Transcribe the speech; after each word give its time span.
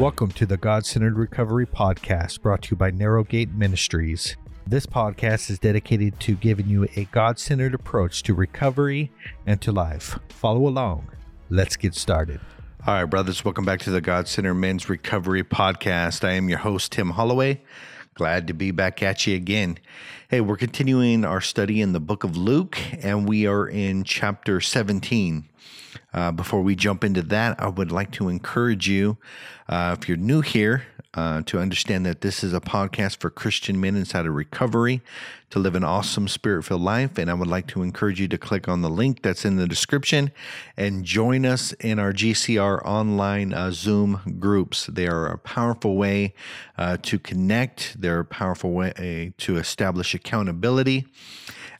Welcome 0.00 0.30
to 0.32 0.46
the 0.46 0.56
God 0.56 0.86
Centered 0.86 1.18
Recovery 1.18 1.66
Podcast 1.66 2.40
brought 2.40 2.62
to 2.62 2.70
you 2.70 2.76
by 2.78 2.90
Narrowgate 2.90 3.54
Ministries. 3.54 4.34
This 4.66 4.86
podcast 4.86 5.50
is 5.50 5.58
dedicated 5.58 6.18
to 6.20 6.36
giving 6.36 6.68
you 6.68 6.88
a 6.96 7.04
God 7.12 7.38
centered 7.38 7.74
approach 7.74 8.22
to 8.22 8.32
recovery 8.32 9.12
and 9.44 9.60
to 9.60 9.72
life. 9.72 10.18
Follow 10.30 10.66
along. 10.66 11.10
Let's 11.50 11.76
get 11.76 11.94
started. 11.94 12.40
All 12.86 12.94
right, 12.94 13.04
brothers, 13.04 13.44
welcome 13.44 13.66
back 13.66 13.80
to 13.80 13.90
the 13.90 14.00
God 14.00 14.26
Centered 14.26 14.54
Men's 14.54 14.88
Recovery 14.88 15.44
Podcast. 15.44 16.26
I 16.26 16.32
am 16.32 16.48
your 16.48 16.60
host, 16.60 16.92
Tim 16.92 17.10
Holloway. 17.10 17.60
Glad 18.14 18.46
to 18.46 18.54
be 18.54 18.70
back 18.70 19.02
at 19.02 19.26
you 19.26 19.36
again. 19.36 19.76
Hey, 20.30 20.40
we're 20.40 20.56
continuing 20.56 21.26
our 21.26 21.42
study 21.42 21.82
in 21.82 21.92
the 21.92 22.00
book 22.00 22.24
of 22.24 22.38
Luke, 22.38 22.78
and 23.04 23.28
we 23.28 23.46
are 23.46 23.68
in 23.68 24.04
chapter 24.04 24.62
17. 24.62 25.49
Uh, 26.12 26.32
before 26.32 26.62
we 26.62 26.74
jump 26.74 27.04
into 27.04 27.22
that, 27.22 27.60
I 27.60 27.68
would 27.68 27.92
like 27.92 28.10
to 28.12 28.28
encourage 28.28 28.88
you, 28.88 29.18
uh, 29.68 29.96
if 29.98 30.08
you're 30.08 30.16
new 30.16 30.40
here, 30.40 30.84
uh, 31.14 31.42
to 31.44 31.58
understand 31.58 32.06
that 32.06 32.20
this 32.20 32.44
is 32.44 32.52
a 32.52 32.60
podcast 32.60 33.18
for 33.18 33.30
Christian 33.30 33.80
men 33.80 33.96
inside 33.96 34.26
of 34.26 34.34
recovery 34.34 35.02
to 35.50 35.58
live 35.58 35.74
an 35.74 35.82
awesome 35.82 36.28
spirit 36.28 36.64
filled 36.64 36.82
life. 36.82 37.18
And 37.18 37.28
I 37.28 37.34
would 37.34 37.48
like 37.48 37.66
to 37.68 37.82
encourage 37.82 38.20
you 38.20 38.28
to 38.28 38.38
click 38.38 38.68
on 38.68 38.82
the 38.82 38.90
link 38.90 39.22
that's 39.22 39.44
in 39.44 39.56
the 39.56 39.66
description 39.66 40.30
and 40.76 41.04
join 41.04 41.44
us 41.44 41.72
in 41.80 41.98
our 41.98 42.12
GCR 42.12 42.84
online 42.84 43.52
uh, 43.52 43.72
Zoom 43.72 44.36
groups. 44.38 44.86
They 44.86 45.08
are 45.08 45.26
a 45.26 45.38
powerful 45.38 45.96
way 45.96 46.34
uh, 46.78 46.98
to 47.02 47.18
connect, 47.18 48.00
they're 48.00 48.20
a 48.20 48.24
powerful 48.24 48.70
way 48.70 49.32
to 49.38 49.56
establish 49.56 50.14
accountability 50.14 51.06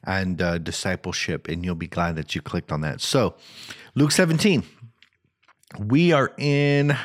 and 0.03 0.41
uh, 0.41 0.57
discipleship. 0.57 1.47
And 1.47 1.63
you'll 1.63 1.75
be 1.75 1.87
glad 1.87 2.15
that 2.15 2.35
you 2.35 2.41
clicked 2.41 2.71
on 2.71 2.81
that. 2.81 3.01
So, 3.01 3.35
Luke 3.95 4.11
17, 4.11 4.63
we 5.79 6.11
are 6.11 6.33
in 6.37 6.97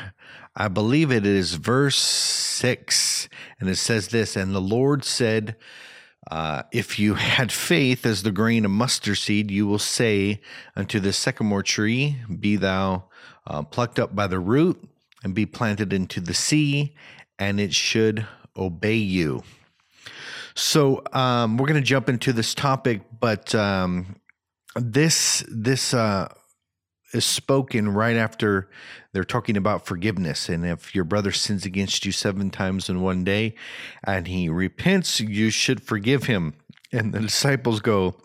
I 0.59 0.69
believe 0.69 1.11
it 1.11 1.23
is 1.23 1.53
verse 1.53 1.97
six, 1.97 3.29
and 3.59 3.69
it 3.69 3.75
says 3.75 4.07
this 4.07 4.35
And 4.35 4.55
the 4.55 4.59
Lord 4.59 5.03
said, 5.05 5.55
uh, 6.31 6.63
If 6.71 6.97
you 6.97 7.13
had 7.13 7.51
faith 7.51 8.07
as 8.07 8.23
the 8.23 8.31
grain 8.31 8.65
of 8.65 8.71
mustard 8.71 9.19
seed, 9.19 9.51
you 9.51 9.67
will 9.67 9.77
say 9.77 10.41
unto 10.75 10.99
the 10.99 11.13
sycamore 11.13 11.61
tree, 11.61 12.17
Be 12.39 12.55
thou 12.55 13.03
uh, 13.45 13.61
plucked 13.61 13.99
up 13.99 14.15
by 14.15 14.25
the 14.25 14.39
root 14.39 14.83
and 15.23 15.35
be 15.35 15.45
planted 15.45 15.93
into 15.93 16.19
the 16.19 16.33
sea, 16.33 16.95
and 17.37 17.59
it 17.59 17.75
should 17.75 18.25
obey 18.57 18.95
you. 18.95 19.43
So 20.57 21.03
um, 21.13 21.57
we're 21.57 21.67
going 21.67 21.79
to 21.79 21.87
jump 21.87 22.09
into 22.09 22.33
this 22.33 22.55
topic, 22.55 23.01
but 23.19 23.53
um, 23.53 24.15
this 24.75 25.45
this 25.47 25.93
uh, 25.93 26.33
is 27.13 27.25
spoken 27.25 27.89
right 27.89 28.15
after 28.15 28.67
they're 29.13 29.23
talking 29.23 29.55
about 29.55 29.85
forgiveness. 29.85 30.49
And 30.49 30.65
if 30.65 30.95
your 30.95 31.03
brother 31.03 31.31
sins 31.31 31.63
against 31.63 32.05
you 32.05 32.11
seven 32.11 32.49
times 32.49 32.89
in 32.89 33.01
one 33.01 33.23
day 33.23 33.53
and 34.03 34.27
he 34.27 34.49
repents, 34.49 35.19
you 35.19 35.51
should 35.51 35.83
forgive 35.83 36.23
him. 36.23 36.55
And 36.91 37.13
the 37.13 37.19
disciples 37.19 37.79
go, 37.79 38.15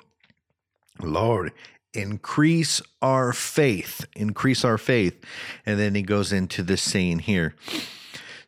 Lord, 1.00 1.52
increase 1.92 2.80
our 3.02 3.34
faith, 3.34 4.06
increase 4.16 4.64
our 4.64 4.78
faith. 4.78 5.22
And 5.66 5.78
then 5.78 5.94
he 5.94 6.02
goes 6.02 6.32
into 6.32 6.62
this 6.62 6.80
saying 6.80 7.20
here. 7.20 7.54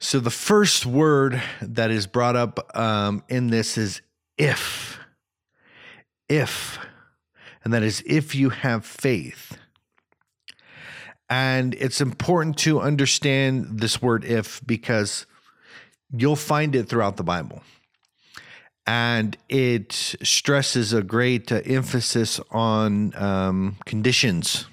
So 0.04 0.20
the 0.20 0.30
first 0.30 0.84
word 0.84 1.42
that 1.62 1.90
is 1.90 2.06
brought 2.06 2.36
up 2.36 2.76
um, 2.76 3.24
in 3.30 3.46
this 3.46 3.78
is 3.78 4.02
if. 4.36 4.98
If. 6.28 6.78
And 7.64 7.72
that 7.72 7.82
is 7.82 8.02
if 8.06 8.34
you 8.34 8.50
have 8.50 8.84
faith. 8.84 9.56
And 11.30 11.72
it's 11.76 12.02
important 12.02 12.58
to 12.58 12.82
understand 12.82 13.80
this 13.80 14.02
word 14.02 14.26
if 14.26 14.60
because 14.66 15.24
you'll 16.14 16.36
find 16.36 16.76
it 16.76 16.86
throughout 16.86 17.16
the 17.16 17.24
Bible. 17.24 17.62
And 18.86 19.38
it 19.48 19.94
stresses 20.22 20.92
a 20.92 21.02
great 21.02 21.50
uh, 21.50 21.62
emphasis 21.64 22.40
on 22.50 23.14
um, 23.16 23.78
conditions. 23.86 24.66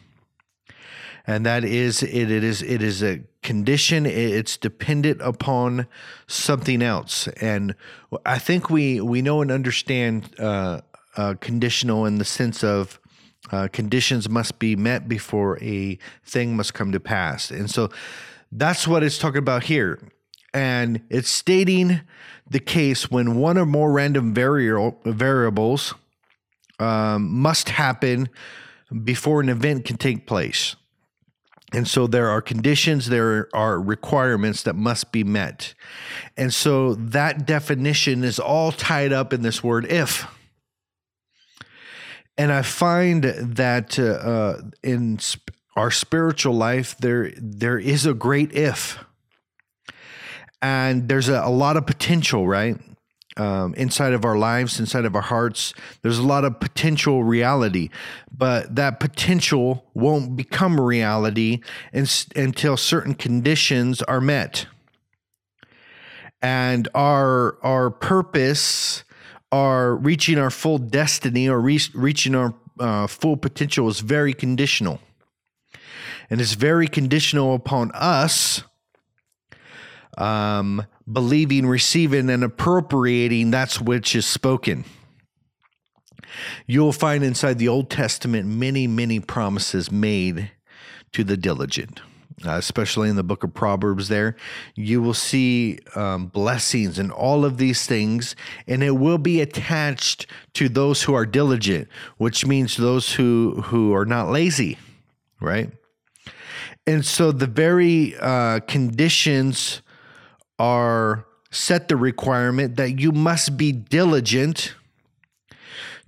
And 1.25 1.45
that 1.45 1.63
is 1.63 2.03
it, 2.03 2.29
it 2.29 2.44
is 2.44 2.61
it 2.61 2.81
is 2.81 3.01
a 3.01 3.22
condition 3.44 4.06
it's 4.06 4.56
dependent 4.56 5.19
upon 5.22 5.88
something 6.28 6.81
else 6.84 7.28
and 7.40 7.74
i 8.25 8.38
think 8.38 8.69
we 8.69 9.02
we 9.02 9.22
know 9.22 9.41
and 9.41 9.52
understand 9.52 10.29
uh, 10.40 10.79
uh, 11.18 11.34
conditional 11.41 12.06
in 12.06 12.19
the 12.19 12.25
sense 12.25 12.63
of 12.63 13.00
uh, 13.52 13.68
conditions 13.72 14.29
must 14.29 14.59
be 14.59 14.75
met 14.75 15.07
before 15.07 15.62
a 15.62 15.97
thing 16.24 16.56
must 16.56 16.74
come 16.74 16.91
to 16.91 17.00
pass. 17.00 17.52
And 17.52 17.69
so 17.69 17.90
that's 18.52 18.88
what 18.88 19.03
it's 19.03 19.18
talking 19.18 19.40
about 19.40 19.63
here. 19.63 20.00
And 20.53 21.02
it's 21.09 21.29
stating 21.29 22.02
the 22.50 22.59
case 22.59 23.09
when 23.09 23.35
one 23.35 23.58
or 23.58 23.66
more 23.66 23.91
random 23.91 24.34
vari- 24.34 24.94
variables 25.06 25.94
um, 26.79 27.31
must 27.31 27.69
happen 27.69 28.29
before 29.03 29.41
an 29.41 29.50
event 29.50 29.85
can 29.85 29.97
take 29.97 30.28
place. 30.28 30.75
And 31.73 31.87
so 31.87 32.05
there 32.05 32.29
are 32.29 32.41
conditions, 32.41 33.07
there 33.07 33.47
are 33.53 33.79
requirements 33.79 34.63
that 34.63 34.75
must 34.75 35.11
be 35.11 35.23
met. 35.23 35.73
And 36.35 36.53
so 36.53 36.95
that 36.95 37.45
definition 37.45 38.23
is 38.23 38.39
all 38.39 38.71
tied 38.71 39.13
up 39.13 39.31
in 39.31 39.41
this 39.41 39.63
word 39.63 39.85
if. 39.85 40.27
And 42.37 42.51
I 42.51 42.61
find 42.61 43.23
that 43.23 43.97
uh, 43.97 44.03
uh, 44.03 44.61
in 44.83 45.19
sp- 45.19 45.51
our 45.75 45.91
spiritual 45.91 46.53
life, 46.53 46.97
there 46.97 47.31
there 47.37 47.77
is 47.79 48.05
a 48.05 48.13
great 48.13 48.51
if, 48.53 48.99
and 50.61 51.07
there's 51.07 51.29
a, 51.29 51.41
a 51.43 51.49
lot 51.49 51.77
of 51.77 51.85
potential, 51.85 52.47
right? 52.47 52.77
Um, 53.37 53.73
inside 53.75 54.11
of 54.11 54.25
our 54.25 54.37
lives, 54.37 54.77
inside 54.77 55.05
of 55.05 55.15
our 55.15 55.21
hearts, 55.21 55.73
there's 56.01 56.17
a 56.17 56.23
lot 56.23 56.43
of 56.43 56.59
potential 56.59 57.23
reality, 57.23 57.89
but 58.29 58.75
that 58.75 58.99
potential 58.99 59.85
won't 59.93 60.35
become 60.35 60.79
reality 60.79 61.61
until 61.93 62.75
certain 62.75 63.13
conditions 63.13 64.01
are 64.01 64.19
met, 64.19 64.65
and 66.41 66.89
our 66.93 67.57
our 67.63 67.89
purpose 67.89 69.05
our 69.51 69.95
reaching 69.95 70.37
our 70.37 70.49
full 70.49 70.77
destiny 70.77 71.47
or 71.49 71.59
re- 71.59 71.79
reaching 71.93 72.35
our 72.35 72.53
uh, 72.79 73.07
full 73.07 73.37
potential 73.37 73.87
is 73.89 73.99
very 73.99 74.33
conditional. 74.33 74.99
And 76.29 76.39
it's 76.39 76.53
very 76.53 76.87
conditional 76.87 77.53
upon 77.53 77.91
us 77.93 78.63
um, 80.17 80.85
believing, 81.11 81.66
receiving, 81.66 82.29
and 82.29 82.44
appropriating 82.44 83.51
that's 83.51 83.81
which 83.81 84.16
is 84.16 84.25
spoken. 84.25 84.85
You'll 86.66 86.94
find 86.94 87.23
inside 87.23 87.59
the 87.59 87.67
Old 87.67 87.89
Testament 87.89 88.47
many, 88.47 88.88
many 88.88 89.19
promises 89.19 89.91
made 89.91 90.51
to 91.11 91.23
the 91.23 91.35
diligent 91.35 92.01
uh, 92.45 92.51
especially 92.51 93.09
in 93.09 93.16
the 93.16 93.23
book 93.23 93.44
of 93.44 93.53
Proverbs, 93.53 94.07
there, 94.07 94.35
you 94.75 95.01
will 95.01 95.13
see 95.13 95.79
um, 95.95 96.27
blessings 96.27 96.97
and 96.97 97.11
all 97.11 97.45
of 97.45 97.57
these 97.57 97.85
things, 97.85 98.35
and 98.67 98.83
it 98.83 98.91
will 98.91 99.17
be 99.17 99.41
attached 99.41 100.25
to 100.53 100.69
those 100.69 101.03
who 101.03 101.13
are 101.13 101.25
diligent, 101.25 101.88
which 102.17 102.45
means 102.45 102.78
those 102.78 103.13
who, 103.13 103.61
who 103.66 103.93
are 103.93 104.05
not 104.05 104.29
lazy, 104.29 104.78
right? 105.39 105.72
And 106.88 107.05
so 107.05 107.31
the 107.31 107.47
very 107.47 108.16
uh, 108.19 108.61
conditions 108.61 109.81
are 110.61 111.25
set 111.49 111.88
the 111.88 111.95
requirement 111.95 112.75
that 112.75 112.99
you 112.99 113.11
must 113.11 113.57
be 113.57 113.72
diligent 113.72 114.75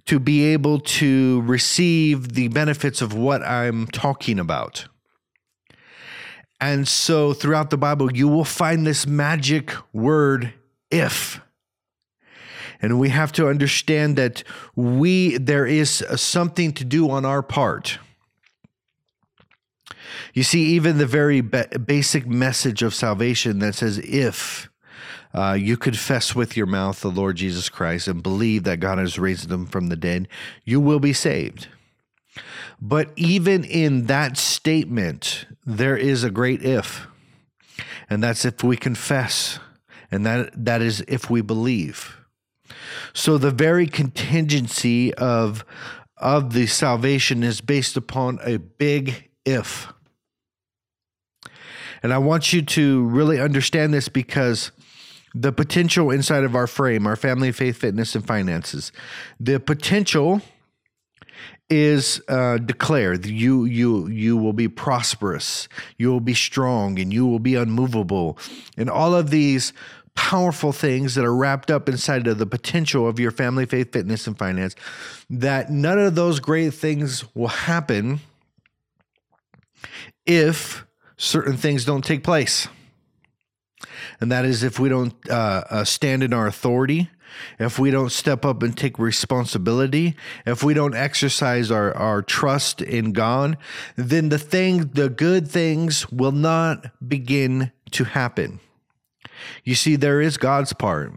to 0.06 0.20
be 0.20 0.44
able 0.46 0.80
to 0.80 1.42
receive 1.42 2.34
the 2.34 2.50
benefits 2.50 3.02
of 3.02 3.16
what 3.16 3.42
I'm 3.42 3.88
talking 3.88 4.38
about. 4.38 4.86
And 6.62 6.88
so 6.88 7.34
throughout 7.34 7.72
the 7.72 7.78
Bible, 7.78 8.16
you 8.16 8.28
will 8.28 8.46
find 8.46 8.86
this 8.86 9.08
magic 9.08 9.74
word, 9.92 10.54
if. 10.92 11.42
And 12.80 13.00
we 13.00 13.10
have 13.10 13.32
to 13.34 13.48
understand 13.48 14.18
that 14.18 14.44
we 14.76 15.38
there 15.40 15.66
is 15.66 16.06
something 16.16 16.74
to 16.74 16.86
do 16.86 17.10
on 17.10 17.26
our 17.26 17.42
part. 17.42 17.98
You 20.34 20.44
see, 20.44 20.64
even 20.74 20.98
the 20.98 21.06
very 21.06 21.42
basic 21.42 22.26
message 22.26 22.82
of 22.82 22.96
salvation 22.96 23.60
that 23.60 23.76
says, 23.76 24.00
if 24.00 24.70
uh, 25.34 25.54
you 25.54 25.78
confess 25.78 26.36
with 26.36 26.58
your 26.58 26.66
mouth 26.66 27.02
the 27.02 27.12
Lord 27.12 27.38
Jesus 27.38 27.70
Christ 27.70 28.08
and 28.08 28.24
believe 28.24 28.64
that 28.64 28.80
God 28.80 28.98
has 28.98 29.20
raised 29.20 29.52
him 29.52 29.68
from 29.68 29.88
the 29.88 29.96
dead, 29.96 30.28
you 30.64 30.80
will 30.80 31.00
be 31.00 31.14
saved. 31.14 31.68
But 32.82 33.12
even 33.16 33.64
in 33.64 34.08
that 34.08 34.38
statement, 34.38 35.46
there 35.66 35.96
is 35.96 36.24
a 36.24 36.32
great 36.32 36.64
if. 36.64 37.08
And 38.10 38.24
that's 38.24 38.44
if 38.44 38.64
we 38.64 38.76
confess. 38.76 39.60
And 40.12 40.26
that 40.26 40.66
that 40.66 40.82
is 40.82 41.04
if 41.08 41.30
we 41.30 41.42
believe. 41.42 42.18
So 43.14 43.38
the 43.38 43.52
very 43.52 43.88
contingency 43.88 45.14
of 45.14 45.64
of 46.18 46.54
the 46.54 46.68
salvation 46.68 47.44
is 47.44 47.62
based 47.62 47.98
upon 47.98 48.40
a 48.44 48.58
big 48.58 49.30
if. 49.46 49.93
And 52.04 52.14
I 52.14 52.18
want 52.18 52.54
you 52.54 52.62
to 52.62 53.04
really 53.06 53.40
understand 53.40 53.94
this 53.94 54.10
because 54.10 54.72
the 55.34 55.52
potential 55.52 56.12
inside 56.12 56.44
of 56.44 56.56
our 56.56 56.68
frame, 56.68 57.08
our 57.08 57.16
family, 57.16 57.52
faith, 57.52 57.78
fitness, 57.78 58.14
and 58.14 58.26
finances, 58.28 58.92
the 59.40 59.60
potential 59.60 60.42
is 61.70 62.22
uh, 62.28 62.58
declared. 62.58 63.26
You 63.26 63.66
you 63.66 64.08
you 64.08 64.38
will 64.38 64.54
be 64.54 64.68
prosperous. 64.68 65.68
You 65.98 66.12
will 66.12 66.20
be 66.20 66.36
strong 66.36 67.00
and 67.00 67.12
you 67.12 67.26
will 67.26 67.40
be 67.40 67.56
unmovable. 67.56 68.38
And 68.78 68.90
all 68.90 69.16
of 69.16 69.32
these 69.32 69.74
powerful 70.16 70.72
things 70.72 71.16
that 71.16 71.26
are 71.26 71.36
wrapped 71.36 71.72
up 71.72 71.90
inside 71.90 72.28
of 72.28 72.38
the 72.38 72.46
potential 72.46 73.08
of 73.08 73.20
your 73.20 73.32
family 73.32 73.66
faith 73.66 73.92
fitness 73.92 74.28
and 74.28 74.38
finance 74.38 74.76
that 75.28 75.72
none 75.72 75.98
of 75.98 76.14
those 76.14 76.40
great 76.40 76.72
things 76.72 77.24
will 77.34 77.48
happen 77.48 78.20
if 80.28 80.86
certain 81.18 81.58
things 81.58 81.86
don't 81.86 82.04
take 82.04 82.24
place 82.24 82.68
and 84.20 84.32
that 84.32 84.46
is 84.46 84.64
if 84.64 84.80
we 84.80 84.90
don't 84.90 85.14
uh, 85.30 85.64
uh, 85.70 85.84
stand 85.84 86.24
in 86.24 86.34
our 86.34 86.48
authority, 86.48 87.10
if 87.60 87.80
we 87.80 87.92
don't 87.92 88.12
step 88.12 88.46
up 88.46 88.62
and 88.62 88.78
take 88.78 89.00
responsibility, 89.00 90.16
if 90.46 90.64
we 90.64 90.74
don't 90.74 90.96
exercise 90.96 91.72
our, 91.72 91.94
our 91.96 92.22
trust 92.22 92.82
in 92.82 93.12
God, 93.12 93.58
then 93.96 94.30
the 94.30 94.38
thing, 94.38 94.90
the 94.94 95.10
good 95.10 95.48
things 95.48 96.10
will 96.12 96.32
not 96.32 96.92
begin 97.06 97.72
to 97.92 98.04
happen. 98.04 98.60
You 99.64 99.76
see, 99.76 99.96
there 99.96 100.22
is 100.22 100.38
God's 100.38 100.74
part, 100.74 101.14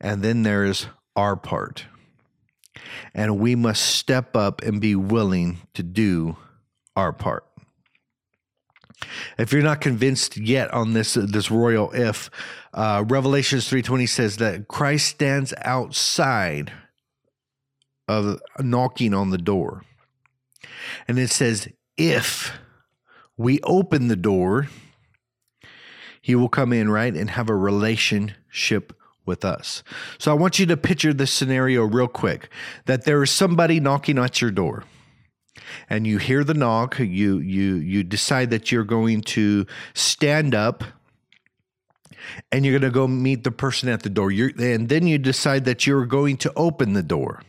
and 0.00 0.22
then 0.22 0.42
there 0.42 0.64
is 0.64 0.86
our 1.16 1.36
part. 1.36 1.86
And 3.14 3.38
we 3.38 3.54
must 3.54 3.82
step 3.82 4.36
up 4.36 4.62
and 4.62 4.80
be 4.80 4.94
willing 4.94 5.58
to 5.74 5.82
do 5.82 6.36
our 6.94 7.12
part. 7.12 7.44
If 9.38 9.52
you're 9.52 9.62
not 9.62 9.80
convinced 9.80 10.36
yet 10.36 10.72
on 10.72 10.92
this 10.92 11.14
this 11.14 11.50
royal 11.50 11.90
if, 11.92 12.30
uh, 12.72 13.04
Revelations 13.06 13.68
three 13.68 13.82
twenty 13.82 14.06
says 14.06 14.36
that 14.38 14.68
Christ 14.68 15.08
stands 15.08 15.52
outside 15.62 16.72
of 18.06 18.40
knocking 18.60 19.12
on 19.12 19.30
the 19.30 19.38
door, 19.38 19.82
and 21.08 21.18
it 21.18 21.30
says 21.30 21.68
if 21.96 22.52
we 23.36 23.60
open 23.62 24.08
the 24.08 24.16
door, 24.16 24.68
He 26.22 26.34
will 26.34 26.48
come 26.48 26.72
in 26.72 26.88
right 26.88 27.14
and 27.14 27.30
have 27.30 27.50
a 27.50 27.56
relationship 27.56 28.96
with 29.26 29.44
us. 29.44 29.82
So 30.18 30.30
I 30.30 30.34
want 30.34 30.58
you 30.58 30.66
to 30.66 30.76
picture 30.76 31.12
this 31.12 31.32
scenario 31.32 31.84
real 31.84 32.08
quick: 32.08 32.48
that 32.86 33.04
there 33.04 33.22
is 33.22 33.30
somebody 33.30 33.80
knocking 33.80 34.18
at 34.18 34.40
your 34.40 34.50
door 34.52 34.84
and 35.88 36.06
you 36.06 36.18
hear 36.18 36.44
the 36.44 36.54
knock, 36.54 36.98
you 36.98 37.38
you 37.38 37.76
you 37.76 38.02
decide 38.02 38.50
that 38.50 38.72
you're 38.72 38.84
going 38.84 39.20
to 39.22 39.66
stand 39.94 40.54
up 40.54 40.84
and 42.50 42.64
you're 42.64 42.78
going 42.78 42.90
to 42.90 42.94
go 42.94 43.06
meet 43.06 43.44
the 43.44 43.50
person 43.50 43.88
at 43.88 44.02
the 44.02 44.10
door. 44.10 44.30
You're, 44.30 44.50
and 44.58 44.88
then 44.88 45.06
you 45.06 45.18
decide 45.18 45.64
that 45.66 45.86
you're 45.86 46.06
going 46.06 46.36
to 46.38 46.52
open 46.56 46.94
the 46.94 47.02
door. 47.02 47.42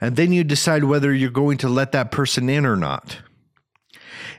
And 0.00 0.16
then 0.16 0.32
you 0.32 0.44
decide 0.44 0.84
whether 0.84 1.12
you're 1.12 1.30
going 1.30 1.58
to 1.58 1.68
let 1.68 1.92
that 1.92 2.12
person 2.12 2.48
in 2.48 2.64
or 2.64 2.76
not. 2.76 3.18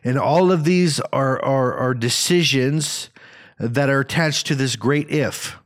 And 0.03 0.18
all 0.18 0.51
of 0.51 0.63
these 0.63 1.01
are, 1.12 1.44
are, 1.44 1.74
are 1.74 1.94
decisions 1.94 3.09
that 3.57 3.89
are 3.89 4.00
attached 4.00 4.47
to 4.47 4.56
this 4.56 4.77
great 4.77 5.09
if. 5.09 5.57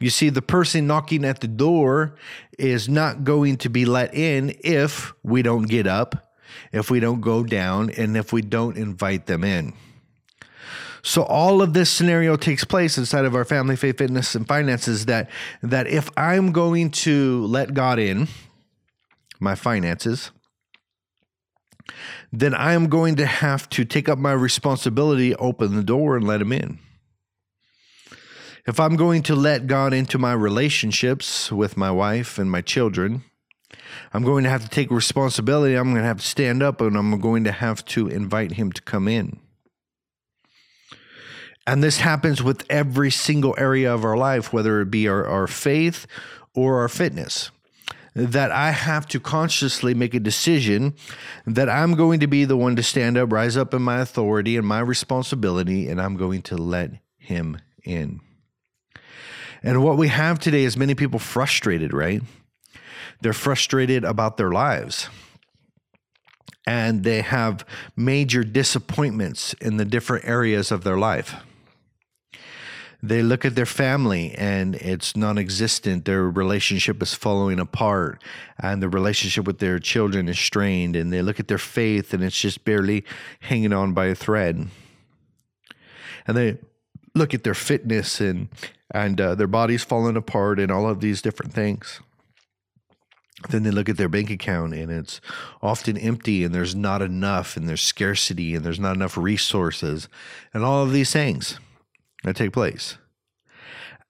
You 0.00 0.10
see, 0.10 0.28
the 0.28 0.42
person 0.42 0.88
knocking 0.88 1.24
at 1.24 1.40
the 1.40 1.48
door 1.48 2.16
is 2.58 2.88
not 2.88 3.22
going 3.22 3.58
to 3.58 3.70
be 3.70 3.84
let 3.84 4.12
in 4.12 4.56
if 4.64 5.14
we 5.22 5.42
don't 5.42 5.68
get 5.68 5.86
up 5.86 6.25
if 6.76 6.90
we 6.90 7.00
don't 7.00 7.20
go 7.20 7.42
down, 7.42 7.90
and 7.90 8.16
if 8.16 8.32
we 8.32 8.42
don't 8.42 8.76
invite 8.76 9.26
them 9.26 9.42
in. 9.44 9.72
So 11.02 11.22
all 11.22 11.62
of 11.62 11.72
this 11.72 11.88
scenario 11.88 12.36
takes 12.36 12.64
place 12.64 12.98
inside 12.98 13.24
of 13.24 13.34
our 13.34 13.44
family, 13.44 13.76
faith, 13.76 13.98
fitness, 13.98 14.34
and 14.34 14.46
finances. 14.46 15.06
That 15.06 15.30
that 15.62 15.86
if 15.86 16.10
I'm 16.16 16.52
going 16.52 16.90
to 16.90 17.46
let 17.46 17.74
God 17.74 17.98
in 17.98 18.28
my 19.38 19.54
finances, 19.54 20.32
then 22.32 22.54
I 22.54 22.72
am 22.72 22.88
going 22.88 23.14
to 23.16 23.26
have 23.26 23.68
to 23.70 23.84
take 23.84 24.08
up 24.08 24.18
my 24.18 24.32
responsibility, 24.32 25.34
open 25.36 25.76
the 25.76 25.84
door, 25.84 26.16
and 26.16 26.26
let 26.26 26.40
Him 26.40 26.52
in. 26.52 26.80
If 28.66 28.80
I'm 28.80 28.96
going 28.96 29.22
to 29.24 29.36
let 29.36 29.68
God 29.68 29.92
into 29.92 30.18
my 30.18 30.32
relationships 30.32 31.52
with 31.52 31.76
my 31.76 31.92
wife 31.92 32.36
and 32.36 32.50
my 32.50 32.62
children, 32.62 33.22
I'm 34.12 34.24
going 34.24 34.44
to 34.44 34.50
have 34.50 34.62
to 34.62 34.68
take 34.68 34.90
responsibility. 34.90 35.74
I'm 35.74 35.90
going 35.90 36.02
to 36.02 36.08
have 36.08 36.20
to 36.20 36.26
stand 36.26 36.62
up 36.62 36.80
and 36.80 36.96
I'm 36.96 37.18
going 37.20 37.44
to 37.44 37.52
have 37.52 37.84
to 37.86 38.08
invite 38.08 38.52
him 38.52 38.72
to 38.72 38.82
come 38.82 39.08
in. 39.08 39.40
And 41.66 41.82
this 41.82 41.98
happens 41.98 42.42
with 42.42 42.64
every 42.70 43.10
single 43.10 43.54
area 43.58 43.92
of 43.92 44.04
our 44.04 44.16
life, 44.16 44.52
whether 44.52 44.80
it 44.80 44.90
be 44.90 45.08
our, 45.08 45.26
our 45.26 45.46
faith 45.46 46.06
or 46.54 46.80
our 46.80 46.88
fitness. 46.88 47.50
That 48.14 48.50
I 48.50 48.70
have 48.70 49.06
to 49.08 49.20
consciously 49.20 49.92
make 49.92 50.14
a 50.14 50.20
decision 50.20 50.94
that 51.44 51.68
I'm 51.68 51.94
going 51.94 52.20
to 52.20 52.26
be 52.26 52.46
the 52.46 52.56
one 52.56 52.76
to 52.76 52.82
stand 52.82 53.18
up, 53.18 53.30
rise 53.30 53.58
up 53.58 53.74
in 53.74 53.82
my 53.82 54.00
authority 54.00 54.56
and 54.56 54.66
my 54.66 54.80
responsibility, 54.80 55.88
and 55.88 56.00
I'm 56.00 56.16
going 56.16 56.40
to 56.42 56.56
let 56.56 56.92
him 57.18 57.58
in. 57.84 58.20
And 59.62 59.82
what 59.82 59.98
we 59.98 60.08
have 60.08 60.38
today 60.38 60.64
is 60.64 60.76
many 60.76 60.94
people 60.94 61.18
frustrated, 61.18 61.92
right? 61.92 62.22
They're 63.20 63.32
frustrated 63.32 64.04
about 64.04 64.36
their 64.36 64.50
lives. 64.50 65.08
And 66.66 67.04
they 67.04 67.22
have 67.22 67.64
major 67.96 68.42
disappointments 68.42 69.54
in 69.54 69.76
the 69.76 69.84
different 69.84 70.24
areas 70.26 70.72
of 70.72 70.82
their 70.82 70.98
life. 70.98 71.36
They 73.02 73.22
look 73.22 73.44
at 73.44 73.54
their 73.54 73.66
family 73.66 74.34
and 74.36 74.74
it's 74.76 75.16
non 75.16 75.38
existent. 75.38 76.06
Their 76.06 76.28
relationship 76.28 77.00
is 77.02 77.14
falling 77.14 77.60
apart, 77.60 78.22
and 78.58 78.82
the 78.82 78.88
relationship 78.88 79.46
with 79.46 79.58
their 79.58 79.78
children 79.78 80.28
is 80.28 80.38
strained. 80.38 80.96
And 80.96 81.12
they 81.12 81.22
look 81.22 81.38
at 81.38 81.46
their 81.46 81.58
faith 81.58 82.12
and 82.12 82.24
it's 82.24 82.40
just 82.40 82.64
barely 82.64 83.04
hanging 83.40 83.72
on 83.72 83.92
by 83.92 84.06
a 84.06 84.14
thread. 84.14 84.68
And 86.26 86.36
they 86.36 86.58
look 87.14 87.32
at 87.32 87.44
their 87.44 87.54
fitness 87.54 88.20
and 88.20 88.48
and 88.90 89.20
uh, 89.20 89.34
their 89.34 89.46
bodies 89.46 89.84
falling 89.84 90.16
apart 90.16 90.58
and 90.58 90.72
all 90.72 90.88
of 90.88 91.00
these 91.00 91.20
different 91.22 91.52
things 91.52 92.00
then 93.50 93.62
they 93.62 93.70
look 93.70 93.88
at 93.88 93.96
their 93.96 94.08
bank 94.08 94.30
account 94.30 94.74
and 94.74 94.90
it's 94.90 95.20
often 95.62 95.96
empty 95.98 96.42
and 96.42 96.54
there's 96.54 96.74
not 96.74 97.02
enough 97.02 97.56
and 97.56 97.68
there's 97.68 97.82
scarcity 97.82 98.54
and 98.54 98.64
there's 98.64 98.80
not 98.80 98.96
enough 98.96 99.16
resources 99.16 100.08
and 100.54 100.64
all 100.64 100.82
of 100.82 100.92
these 100.92 101.12
things 101.12 101.58
that 102.24 102.36
take 102.36 102.52
place. 102.52 102.96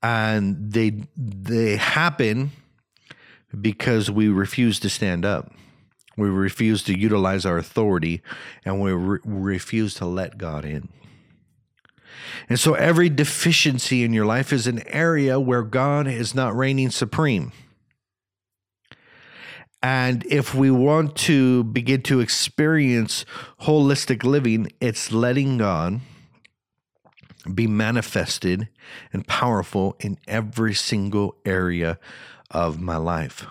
And 0.03 0.73
they 0.73 1.03
they 1.17 1.77
happen 1.77 2.53
because 3.61 4.11
we 4.11 4.29
refuse 4.29 4.79
to 4.81 4.89
stand 4.89 5.25
up. 5.25 5.53
We 6.17 6.29
refuse 6.29 6.83
to 6.85 6.99
utilize 6.99 7.45
our 7.45 7.59
authority 7.59 8.23
and 8.65 8.81
we 8.81 8.93
re- 8.93 9.19
refuse 9.25 9.95
to 9.95 10.07
let 10.07 10.39
God 10.39 10.65
in. 10.65 10.89
And 12.49 12.61
so 12.61 12.75
every 12.75 13.09
deficiency 13.09 14.05
in 14.05 14.13
your 14.13 14.25
life 14.25 14.53
is 14.53 14.67
an 14.67 14.87
area 14.87 15.41
where 15.41 15.63
God 15.63 16.07
is 16.07 16.35
not 16.35 16.57
reigning 16.57 16.91
supreme 16.91 17.53
and 19.83 20.25
if 20.27 20.55
we 20.55 20.71
want 20.71 21.17
to 21.17 21.65
begin 21.65 22.03
to 22.03 22.21
experience 22.21 23.25
holistic 23.63 24.25
living, 24.25 24.69
it's 24.81 25.13
letting 25.13 25.59
God 25.59 26.01
be 27.55 27.67
manifested 27.67 28.69
and 29.13 29.27
powerful 29.27 29.97
in 30.01 30.19
every 30.27 30.75
single 30.75 31.37
area 31.45 31.99
of 32.51 32.81
my 32.81 32.97
life. 32.97 33.47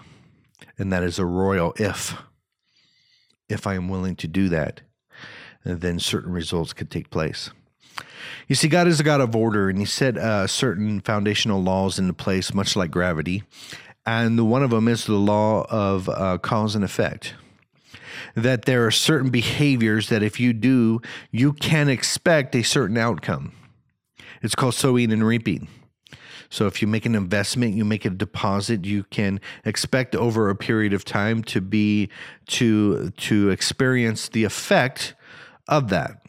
And 0.78 0.92
that 0.92 1.04
is 1.04 1.20
a 1.20 1.26
royal 1.26 1.74
if. 1.78 2.16
If 3.48 3.68
I 3.68 3.76
am 3.76 3.90
willing 3.90 4.16
to 4.18 4.28
do 4.28 4.50
that, 4.50 4.82
then 5.64 6.00
certain 6.00 6.34
results 6.34 6.74
could 6.74 6.90
take 6.90 7.10
place. 7.10 7.52
You 8.48 8.56
see, 8.56 8.68
God 8.68 8.88
is 8.88 9.00
a 9.00 9.04
God 9.04 9.22
of 9.22 9.36
order, 9.36 9.70
and 9.70 9.78
He 9.80 9.86
set 9.86 10.18
uh, 10.18 10.48
certain 10.48 11.00
foundational 11.00 11.62
laws 11.62 11.98
into 11.98 12.14
place, 12.14 12.54
much 12.54 12.76
like 12.76 12.92
gravity 12.92 13.44
and 14.06 14.50
one 14.50 14.64
of 14.64 14.70
them 14.70 14.88
is 14.88 15.06
the 15.06 15.14
law 15.14 15.66
of 15.70 16.10
uh, 16.10 16.38
cause 16.38 16.76
and 16.76 16.84
effect. 16.84 17.34
That 18.36 18.66
there 18.66 18.86
are 18.86 18.92
certain 18.92 19.30
behaviors 19.30 20.10
that 20.10 20.24
if 20.24 20.40
you 20.40 20.54
do, 20.54 21.02
you 21.32 21.54
can 21.54 21.90
expect 21.90 22.56
a 22.56 22.64
certain 22.64 22.98
outcome. 22.98 23.54
It's 24.42 24.56
called 24.56 24.76
sowing 24.76 25.12
and 25.12 25.26
reaping. 25.26 25.68
So 26.50 26.68
if 26.68 26.82
you 26.82 26.88
make 26.88 27.06
an 27.06 27.16
investment, 27.16 27.76
you 27.76 27.84
make 27.84 28.06
a 28.06 28.10
deposit, 28.10 28.86
you 28.86 29.04
can 29.06 29.42
expect 29.66 30.16
over 30.16 30.50
a 30.50 30.56
period 30.56 30.94
of 30.94 31.04
time 31.04 31.44
to 31.46 31.62
be 31.62 32.10
to 32.48 33.10
to 33.10 33.50
experience 33.50 34.30
the 34.30 34.44
effect 34.44 35.16
of 35.68 35.90
that. 35.90 36.25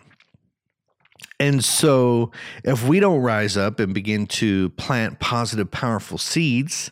And 1.38 1.62
so, 1.62 2.30
if 2.64 2.86
we 2.86 2.98
don't 2.98 3.20
rise 3.20 3.58
up 3.58 3.78
and 3.78 3.92
begin 3.92 4.26
to 4.26 4.70
plant 4.70 5.18
positive, 5.20 5.70
powerful 5.70 6.16
seeds, 6.16 6.90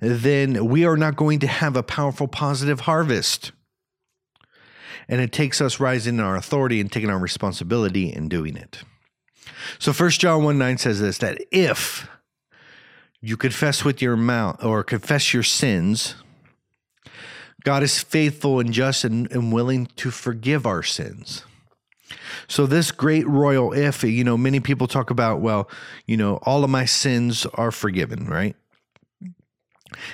then 0.00 0.66
we 0.66 0.84
are 0.84 0.96
not 0.96 1.16
going 1.16 1.40
to 1.40 1.48
have 1.48 1.76
a 1.76 1.82
powerful, 1.82 2.28
positive 2.28 2.80
harvest. 2.80 3.50
And 5.08 5.20
it 5.20 5.32
takes 5.32 5.60
us 5.60 5.80
rising 5.80 6.14
in 6.14 6.20
our 6.20 6.36
authority 6.36 6.80
and 6.80 6.90
taking 6.90 7.10
our 7.10 7.18
responsibility 7.18 8.12
and 8.12 8.30
doing 8.30 8.56
it. 8.56 8.84
So 9.80 9.92
First 9.92 10.20
John 10.20 10.44
1 10.44 10.56
9 10.56 10.78
says 10.78 11.00
this 11.00 11.18
that 11.18 11.40
if 11.50 12.08
you 13.20 13.36
confess 13.36 13.84
with 13.84 14.00
your 14.00 14.16
mouth 14.16 14.64
or 14.64 14.84
confess 14.84 15.34
your 15.34 15.42
sins, 15.42 16.14
God 17.64 17.82
is 17.82 17.98
faithful 17.98 18.60
and 18.60 18.72
just 18.72 19.04
and, 19.04 19.30
and 19.32 19.52
willing 19.52 19.86
to 19.96 20.10
forgive 20.10 20.64
our 20.64 20.84
sins. 20.84 21.44
So 22.48 22.66
this 22.66 22.90
great 22.90 23.26
royal 23.26 23.72
if, 23.72 24.02
you 24.02 24.24
know, 24.24 24.36
many 24.36 24.60
people 24.60 24.86
talk 24.86 25.10
about, 25.10 25.40
well, 25.40 25.70
you 26.06 26.16
know, 26.16 26.38
all 26.42 26.64
of 26.64 26.70
my 26.70 26.84
sins 26.84 27.46
are 27.54 27.70
forgiven, 27.70 28.26
right? 28.26 28.56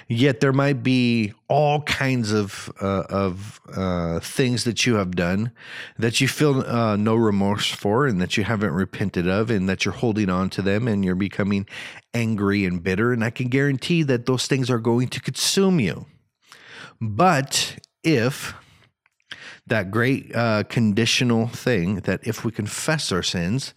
Yet 0.09 0.41
there 0.41 0.53
might 0.53 0.83
be 0.83 1.35
all 1.49 1.83
kinds 1.83 2.33
of 2.33 2.73
uh, 2.81 3.05
of 3.11 3.61
uh, 3.75 4.21
things 4.21 4.65
that 4.65 4.87
you 4.87 4.95
have 4.95 5.15
done 5.15 5.53
that 5.99 6.19
you 6.21 6.29
feel 6.29 6.61
uh, 6.62 6.97
no 6.97 7.15
remorse 7.15 7.71
for, 7.71 8.07
and 8.07 8.21
that 8.21 8.37
you 8.37 8.45
haven't 8.45 8.73
repented 8.73 9.29
of, 9.29 9.50
and 9.50 9.69
that 9.69 9.85
you're 9.85 9.95
holding 9.95 10.31
on 10.31 10.49
to 10.50 10.62
them, 10.62 10.88
and 10.88 11.05
you're 11.05 11.15
becoming 11.15 11.67
angry 12.15 12.65
and 12.65 12.83
bitter. 12.83 13.12
And 13.12 13.23
I 13.23 13.31
can 13.31 13.49
guarantee 13.49 14.03
that 14.05 14.25
those 14.25 14.47
things 14.47 14.71
are 14.71 14.79
going 14.79 15.09
to 15.09 15.21
consume 15.21 15.79
you. 15.79 16.07
But 16.99 17.76
if 18.03 18.55
that 19.66 19.90
great 19.90 20.35
uh, 20.35 20.64
conditional 20.64 21.49
thing 21.49 21.96
that 22.00 22.26
if 22.26 22.44
we 22.44 22.52
confess 22.52 23.11
our 23.11 23.23
sins, 23.23 23.75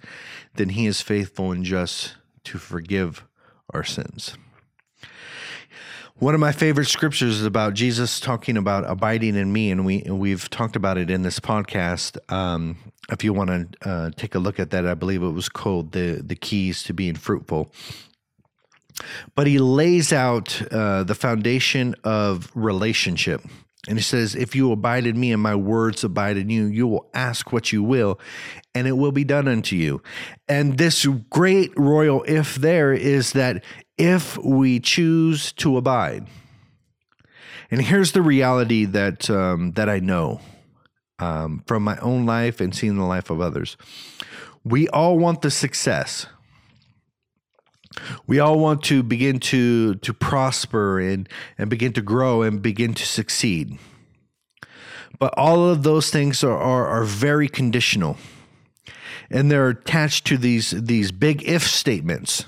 then 0.55 0.69
He 0.69 0.85
is 0.85 1.01
faithful 1.01 1.51
and 1.51 1.63
just 1.63 2.15
to 2.45 2.57
forgive 2.57 3.25
our 3.73 3.83
sins. 3.83 4.37
One 6.19 6.33
of 6.33 6.41
my 6.41 6.51
favorite 6.51 6.87
scriptures 6.87 7.39
is 7.39 7.45
about 7.45 7.75
Jesus 7.75 8.19
talking 8.19 8.57
about 8.57 8.83
abiding 8.89 9.35
in 9.35 9.53
me, 9.53 9.71
and 9.71 9.85
we 9.85 10.01
we've 10.01 10.49
talked 10.49 10.75
about 10.75 10.97
it 10.97 11.09
in 11.09 11.21
this 11.21 11.39
podcast. 11.39 12.17
Um, 12.29 12.75
if 13.09 13.23
you 13.23 13.31
want 13.31 13.49
to 13.81 13.89
uh, 13.89 14.09
take 14.17 14.35
a 14.35 14.39
look 14.39 14.59
at 14.59 14.71
that, 14.71 14.85
I 14.85 14.95
believe 14.95 15.23
it 15.23 15.29
was 15.29 15.47
called 15.47 15.93
the 15.93 16.21
the 16.21 16.35
keys 16.35 16.83
to 16.83 16.93
being 16.93 17.15
fruitful. 17.15 17.71
But 19.33 19.47
he 19.47 19.59
lays 19.59 20.11
out 20.11 20.61
uh, 20.73 21.03
the 21.03 21.15
foundation 21.15 21.95
of 22.03 22.51
relationship. 22.53 23.41
And 23.87 23.97
he 23.97 24.03
says, 24.03 24.35
If 24.35 24.55
you 24.55 24.71
abide 24.71 25.05
in 25.05 25.19
me 25.19 25.31
and 25.31 25.41
my 25.41 25.55
words 25.55 26.03
abide 26.03 26.37
in 26.37 26.49
you, 26.49 26.65
you 26.65 26.87
will 26.87 27.09
ask 27.13 27.51
what 27.53 27.71
you 27.71 27.81
will, 27.81 28.19
and 28.75 28.87
it 28.87 28.93
will 28.93 29.11
be 29.11 29.23
done 29.23 29.47
unto 29.47 29.75
you. 29.75 30.01
And 30.47 30.77
this 30.77 31.05
great 31.29 31.71
royal 31.77 32.23
if 32.23 32.55
there 32.55 32.93
is 32.93 33.33
that 33.33 33.63
if 33.97 34.37
we 34.37 34.79
choose 34.79 35.53
to 35.53 35.77
abide. 35.77 36.27
And 37.71 37.81
here's 37.81 38.11
the 38.13 38.21
reality 38.21 38.85
that 38.85 39.29
um, 39.29 39.71
that 39.73 39.89
I 39.89 39.99
know 39.99 40.41
um, 41.19 41.63
from 41.67 41.83
my 41.83 41.97
own 41.99 42.25
life 42.25 42.59
and 42.59 42.75
seeing 42.75 42.97
the 42.97 43.05
life 43.05 43.29
of 43.29 43.41
others. 43.41 43.77
We 44.63 44.87
all 44.89 45.17
want 45.17 45.41
the 45.41 45.51
success. 45.51 46.25
We 48.27 48.39
all 48.39 48.59
want 48.59 48.83
to 48.83 49.01
begin 49.03 49.39
to 49.39 49.95
to 49.95 50.13
prosper 50.13 50.99
and 50.99 51.27
and 51.57 51.69
begin 51.69 51.93
to 51.93 52.01
grow 52.01 52.43
and 52.43 52.61
begin 52.61 52.93
to 52.93 53.05
succeed. 53.05 53.77
But 55.17 55.33
all 55.37 55.67
of 55.67 55.83
those 55.83 56.09
things 56.09 56.43
are, 56.43 56.57
are, 56.57 56.87
are 56.87 57.03
very 57.03 57.49
conditional. 57.49 58.17
And 59.29 59.51
they're 59.51 59.69
attached 59.69 60.25
to 60.27 60.37
these 60.37 60.71
these 60.71 61.11
big 61.11 61.43
if 61.47 61.63
statements. 61.63 62.45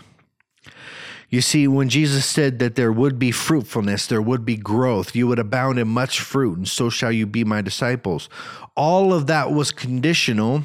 You 1.29 1.39
see, 1.39 1.65
when 1.65 1.87
Jesus 1.87 2.25
said 2.25 2.59
that 2.59 2.75
there 2.75 2.91
would 2.91 3.17
be 3.17 3.31
fruitfulness, 3.31 4.05
there 4.05 4.21
would 4.21 4.45
be 4.45 4.57
growth, 4.57 5.15
you 5.15 5.27
would 5.27 5.39
abound 5.39 5.79
in 5.79 5.87
much 5.87 6.19
fruit, 6.19 6.57
and 6.57 6.67
so 6.67 6.89
shall 6.89 7.11
you 7.11 7.25
be 7.25 7.45
my 7.45 7.61
disciples. 7.61 8.27
All 8.75 9.13
of 9.13 9.27
that 9.27 9.49
was 9.49 9.71
conditional 9.71 10.63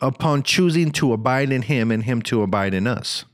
upon 0.00 0.42
choosing 0.42 0.90
to 0.92 1.12
abide 1.12 1.52
in 1.52 1.62
Him 1.62 1.90
and 1.90 2.04
Him 2.04 2.22
to 2.22 2.40
abide 2.40 2.72
in 2.72 2.86
us. 2.86 3.26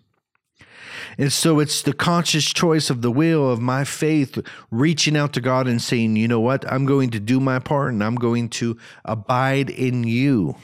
And 1.19 1.33
so 1.33 1.59
it's 1.59 1.83
the 1.83 1.93
conscious 1.93 2.53
choice 2.53 2.91
of 2.91 3.03
the 3.03 3.11
will 3.11 3.51
of 3.51 3.61
my 3.61 3.85
faith 3.85 4.39
reaching 4.71 5.17
out 5.17 5.33
to 5.35 5.41
God 5.41 5.67
and 5.67 5.81
saying, 5.81 6.17
you 6.17 6.29
know 6.29 6.41
what, 6.41 6.71
I'm 6.71 6.87
going 6.87 7.11
to 7.11 7.21
do 7.21 7.41
my 7.41 7.59
part 7.59 7.93
and 7.93 8.03
I'm 8.03 8.15
going 8.15 8.49
to 8.51 8.79
abide 9.05 9.71
in 9.71 10.05
you. 10.05 10.57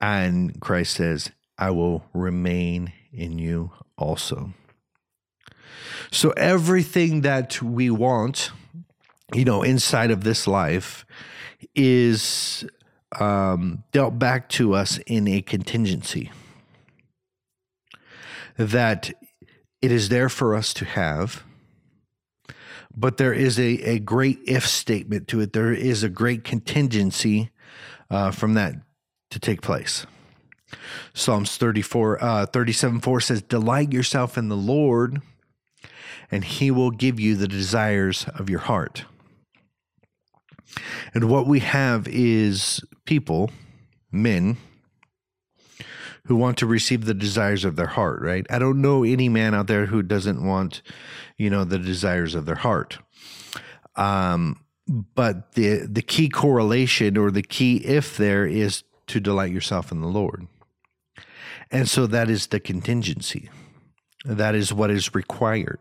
And 0.00 0.60
Christ 0.60 0.94
says, 0.94 1.30
I 1.58 1.70
will 1.70 2.04
remain 2.12 2.92
in 3.12 3.38
you 3.38 3.72
also. 3.96 4.52
So 6.10 6.30
everything 6.30 7.22
that 7.22 7.62
we 7.62 7.88
want, 7.90 8.50
you 9.32 9.44
know, 9.44 9.62
inside 9.62 10.10
of 10.10 10.24
this 10.24 10.46
life 10.46 11.06
is 11.74 12.64
um, 13.18 13.84
dealt 13.92 14.18
back 14.18 14.48
to 14.50 14.74
us 14.74 14.98
in 15.06 15.28
a 15.28 15.40
contingency. 15.40 16.30
That 18.56 19.12
it 19.80 19.90
is 19.90 20.08
there 20.08 20.28
for 20.28 20.54
us 20.54 20.72
to 20.74 20.84
have, 20.84 21.42
but 22.94 23.16
there 23.16 23.32
is 23.32 23.58
a, 23.58 23.78
a 23.82 23.98
great 23.98 24.40
if 24.46 24.66
statement 24.66 25.28
to 25.28 25.40
it. 25.40 25.52
There 25.52 25.72
is 25.72 26.02
a 26.02 26.08
great 26.08 26.44
contingency 26.44 27.50
uh, 28.10 28.30
from 28.30 28.54
that 28.54 28.74
to 29.30 29.40
take 29.40 29.62
place. 29.62 30.06
Psalms 31.14 31.56
34, 31.56 32.24
uh, 32.24 32.46
37 32.46 33.00
4 33.00 33.20
says, 33.20 33.42
Delight 33.42 33.92
yourself 33.92 34.38
in 34.38 34.48
the 34.48 34.56
Lord, 34.56 35.20
and 36.30 36.44
he 36.44 36.70
will 36.70 36.90
give 36.90 37.18
you 37.20 37.36
the 37.36 37.48
desires 37.48 38.26
of 38.34 38.48
your 38.48 38.60
heart. 38.60 39.04
And 41.14 41.28
what 41.28 41.46
we 41.46 41.60
have 41.60 42.08
is 42.08 42.80
people, 43.04 43.50
men, 44.10 44.56
who 46.26 46.36
want 46.36 46.56
to 46.58 46.66
receive 46.66 47.04
the 47.04 47.14
desires 47.14 47.64
of 47.64 47.76
their 47.76 47.86
heart, 47.86 48.20
right? 48.22 48.46
I 48.48 48.58
don't 48.58 48.80
know 48.80 49.02
any 49.04 49.28
man 49.28 49.54
out 49.54 49.66
there 49.66 49.86
who 49.86 50.02
doesn't 50.02 50.44
want, 50.44 50.82
you 51.36 51.50
know, 51.50 51.64
the 51.64 51.78
desires 51.78 52.34
of 52.34 52.46
their 52.46 52.56
heart. 52.56 52.98
Um, 53.96 54.60
but 54.86 55.52
the 55.52 55.86
the 55.86 56.02
key 56.02 56.28
correlation 56.28 57.16
or 57.16 57.30
the 57.30 57.42
key 57.42 57.76
if 57.78 58.16
there 58.16 58.46
is 58.46 58.84
to 59.08 59.20
delight 59.20 59.52
yourself 59.52 59.92
in 59.92 60.00
the 60.00 60.08
Lord. 60.08 60.46
And 61.70 61.88
so 61.88 62.06
that 62.06 62.28
is 62.28 62.48
the 62.48 62.60
contingency. 62.60 63.48
That 64.24 64.54
is 64.54 64.72
what 64.72 64.90
is 64.90 65.14
required. 65.14 65.80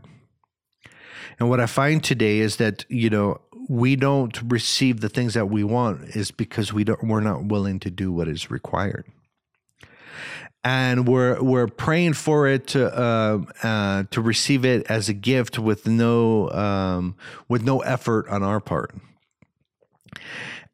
And 1.39 1.49
what 1.49 1.59
I 1.59 1.65
find 1.65 2.03
today 2.03 2.39
is 2.39 2.57
that, 2.57 2.85
you 2.87 3.09
know, 3.09 3.41
we 3.67 3.95
don't 3.95 4.39
receive 4.43 5.01
the 5.01 5.09
things 5.09 5.33
that 5.33 5.47
we 5.47 5.63
want 5.63 6.15
is 6.15 6.31
because 6.31 6.73
we 6.73 6.83
don't 6.83 7.03
we're 7.03 7.21
not 7.21 7.45
willing 7.45 7.79
to 7.79 7.91
do 7.91 8.11
what 8.11 8.27
is 8.27 8.51
required. 8.51 9.05
And 10.63 11.07
we're 11.07 11.41
we're 11.41 11.67
praying 11.67 12.13
for 12.13 12.47
it 12.47 12.67
to 12.67 12.87
uh, 12.87 13.39
uh, 13.63 14.03
to 14.11 14.21
receive 14.21 14.63
it 14.63 14.85
as 14.89 15.09
a 15.09 15.13
gift 15.13 15.57
with 15.57 15.87
no 15.87 16.49
um, 16.51 17.15
with 17.49 17.63
no 17.63 17.79
effort 17.79 18.27
on 18.27 18.43
our 18.43 18.59
part. 18.59 18.93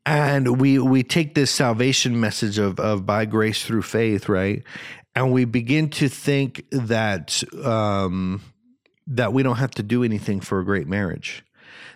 And 0.06 0.60
we 0.60 0.79
we 0.79 1.03
take 1.03 1.36
this 1.36 1.51
salvation 1.51 2.20
message 2.20 2.58
of 2.58 2.79
of 2.79 3.06
by 3.06 3.25
grace 3.25 3.65
through 3.65 3.84
faith 3.84 4.27
right? 4.27 4.63
And 5.15 5.32
we 5.32 5.46
begin 5.46 5.89
to 5.91 6.10
think 6.10 6.65
that 6.72 7.41
um, 7.63 8.41
that 9.08 9.32
we 9.32 9.41
don't 9.41 9.56
have 9.56 9.72
to 9.72 9.84
do 9.84 10.03
anything 10.03 10.41
for 10.41 10.60
a 10.60 10.65
great 10.65 10.88
marriage, 10.88 11.44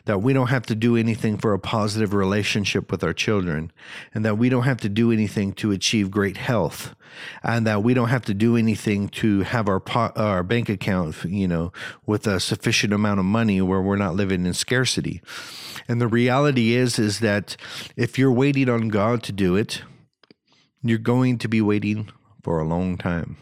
that 0.05 0.21
we 0.21 0.33
don't 0.33 0.47
have 0.47 0.65
to 0.67 0.75
do 0.75 0.95
anything 0.95 1.37
for 1.37 1.53
a 1.53 1.59
positive 1.59 2.13
relationship 2.13 2.91
with 2.91 3.03
our 3.03 3.13
children, 3.13 3.71
and 4.13 4.25
that 4.25 4.37
we 4.37 4.49
don't 4.49 4.63
have 4.63 4.81
to 4.81 4.89
do 4.89 5.11
anything 5.11 5.53
to 5.53 5.71
achieve 5.71 6.11
great 6.11 6.37
health, 6.37 6.95
and 7.43 7.65
that 7.67 7.83
we 7.83 7.93
don't 7.93 8.09
have 8.09 8.25
to 8.25 8.33
do 8.33 8.55
anything 8.55 9.09
to 9.09 9.41
have 9.41 9.67
our 9.67 9.81
our 10.15 10.43
bank 10.43 10.69
account, 10.69 11.23
you 11.25 11.47
know, 11.47 11.71
with 12.05 12.27
a 12.27 12.39
sufficient 12.39 12.93
amount 12.93 13.19
of 13.19 13.25
money 13.25 13.61
where 13.61 13.81
we're 13.81 13.95
not 13.95 14.15
living 14.15 14.45
in 14.45 14.53
scarcity. 14.53 15.21
And 15.87 15.99
the 15.99 16.07
reality 16.07 16.73
is 16.73 16.99
is 16.99 17.19
that 17.19 17.57
if 17.95 18.17
you're 18.17 18.31
waiting 18.31 18.69
on 18.69 18.89
God 18.89 19.23
to 19.23 19.31
do 19.31 19.55
it, 19.55 19.83
you're 20.83 20.97
going 20.97 21.37
to 21.39 21.47
be 21.47 21.61
waiting 21.61 22.09
for 22.41 22.59
a 22.59 22.67
long 22.67 22.97
time. 22.97 23.37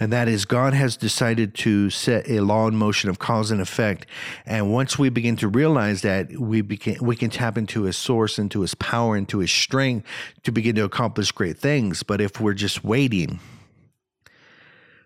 And 0.00 0.12
that 0.12 0.26
is, 0.28 0.44
God 0.44 0.74
has 0.74 0.96
decided 0.96 1.54
to 1.56 1.88
set 1.90 2.28
a 2.28 2.40
law 2.40 2.66
in 2.66 2.76
motion 2.76 3.10
of 3.10 3.18
cause 3.18 3.50
and 3.50 3.60
effect. 3.60 4.06
And 4.44 4.72
once 4.72 4.98
we 4.98 5.08
begin 5.08 5.36
to 5.36 5.48
realize 5.48 6.02
that, 6.02 6.38
we, 6.38 6.62
begin, 6.62 6.98
we 7.00 7.14
can 7.14 7.30
tap 7.30 7.56
into 7.56 7.84
His 7.84 7.96
source, 7.96 8.38
into 8.38 8.62
His 8.62 8.74
power, 8.74 9.16
into 9.16 9.38
His 9.38 9.52
strength 9.52 10.06
to 10.42 10.50
begin 10.50 10.74
to 10.76 10.84
accomplish 10.84 11.30
great 11.30 11.58
things. 11.58 12.02
But 12.02 12.20
if 12.20 12.40
we're 12.40 12.54
just 12.54 12.84
waiting 12.84 13.38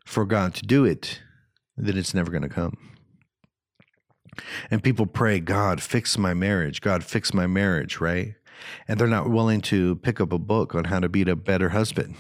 for 0.07 0.25
God 0.25 0.54
to 0.54 0.62
do 0.62 0.85
it, 0.85 1.21
then 1.76 1.99
it's 1.99 2.14
never 2.14 2.30
going 2.30 2.42
to 2.42 2.49
come. 2.49 2.76
And 4.71 4.83
people 4.83 5.07
pray, 5.07 5.40
God, 5.40 5.83
fix 5.83 6.16
my 6.16 6.33
marriage. 6.33 6.80
God, 6.80 7.04
fix 7.04 7.35
my 7.35 7.47
marriage, 7.47 8.00
right? 8.00 8.35
And 8.87 8.99
they're 8.99 9.07
not 9.07 9.28
willing 9.28 9.61
to 9.62 9.97
pick 9.97 10.21
up 10.21 10.33
a 10.33 10.38
book 10.38 10.75
on 10.75 10.85
how 10.85 11.00
to 11.00 11.09
be 11.09 11.23
a 11.23 11.37
better 11.37 11.71
husband 11.71 12.14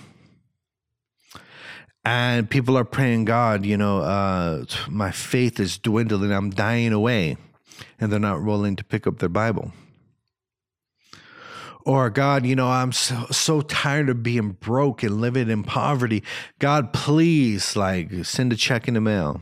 and 2.08 2.48
people 2.48 2.76
are 2.78 2.84
praying 2.84 3.24
god 3.26 3.66
you 3.66 3.76
know 3.76 3.98
uh, 3.98 4.64
my 4.88 5.10
faith 5.10 5.60
is 5.60 5.76
dwindling 5.76 6.32
i'm 6.32 6.48
dying 6.50 6.92
away 6.92 7.36
and 8.00 8.10
they're 8.10 8.18
not 8.18 8.42
willing 8.42 8.76
to 8.76 8.84
pick 8.84 9.06
up 9.06 9.18
their 9.18 9.28
bible 9.28 9.72
Or 11.88 12.10
God, 12.10 12.44
you 12.44 12.54
know, 12.54 12.68
I'm 12.68 12.92
so, 12.92 13.26
so 13.30 13.62
tired 13.62 14.10
of 14.10 14.22
being 14.22 14.50
broke 14.60 15.02
and 15.02 15.22
living 15.22 15.48
in 15.48 15.62
poverty. 15.62 16.22
God, 16.58 16.92
please, 16.92 17.76
like, 17.76 18.26
send 18.26 18.52
a 18.52 18.56
check 18.56 18.88
in 18.88 18.94
the 18.94 19.00
mail. 19.00 19.40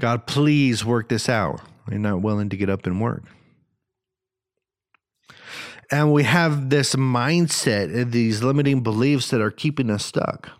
God, 0.00 0.26
please 0.26 0.84
work 0.84 1.08
this 1.08 1.28
out. 1.28 1.60
You're 1.88 2.00
not 2.00 2.20
willing 2.20 2.48
to 2.48 2.56
get 2.56 2.68
up 2.68 2.84
and 2.84 3.00
work. 3.00 3.22
And 5.88 6.12
we 6.12 6.24
have 6.24 6.68
this 6.70 6.96
mindset, 6.96 8.10
these 8.10 8.42
limiting 8.42 8.82
beliefs 8.82 9.30
that 9.30 9.40
are 9.40 9.52
keeping 9.52 9.88
us 9.88 10.04
stuck. 10.04 10.50